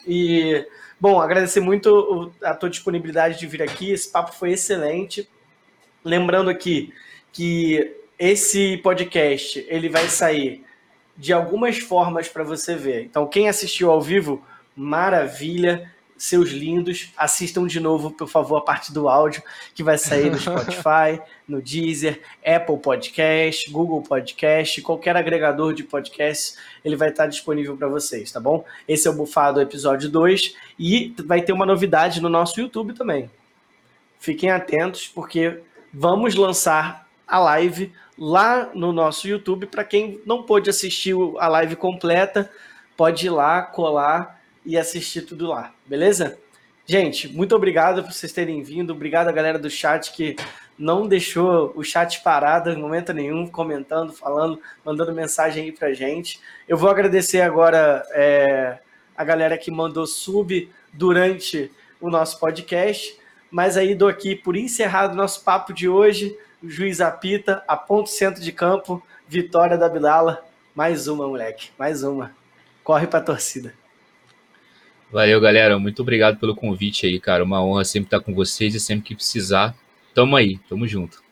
[0.08, 0.66] E
[1.04, 3.92] Bom, agradecer muito a tua disponibilidade de vir aqui.
[3.92, 5.28] Esse papo foi excelente.
[6.02, 6.94] Lembrando aqui
[7.34, 10.64] que esse podcast ele vai sair
[11.18, 13.04] de algumas formas para você ver.
[13.04, 14.42] Então, quem assistiu ao vivo,
[14.74, 15.93] maravilha
[16.24, 17.12] seus lindos.
[17.18, 19.44] Assistam de novo, por favor, a parte do áudio
[19.76, 26.56] que vai sair no Spotify, no Deezer, Apple Podcast, Google Podcast, qualquer agregador de podcast,
[26.84, 28.64] ele vai estar disponível para vocês, tá bom?
[28.88, 33.30] Esse é o Bufado episódio 2 e vai ter uma novidade no nosso YouTube também.
[34.18, 35.60] Fiquem atentos porque
[35.94, 41.76] vamos lançar a live lá no nosso YouTube para quem não pôde assistir a live
[41.76, 42.50] completa,
[42.96, 46.38] pode ir lá colar e assistir tudo lá, beleza?
[46.86, 48.92] Gente, muito obrigado por vocês terem vindo.
[48.92, 50.36] Obrigado a galera do chat que
[50.78, 56.42] não deixou o chat parado em momento nenhum, comentando, falando, mandando mensagem aí pra gente.
[56.68, 58.80] Eu vou agradecer agora é,
[59.16, 63.18] a galera que mandou sub durante o nosso podcast,
[63.50, 66.38] mas aí dou aqui por encerrado o nosso papo de hoje.
[66.62, 70.44] O juiz apita, a ponto centro de campo, vitória da Bilala.
[70.76, 72.36] Mais uma, moleque, mais uma.
[72.84, 73.74] Corre pra torcida.
[75.14, 75.78] Valeu, galera.
[75.78, 77.44] Muito obrigado pelo convite aí, cara.
[77.44, 79.76] Uma honra sempre estar com vocês e sempre que precisar,
[80.12, 81.23] tamo aí, tamo junto.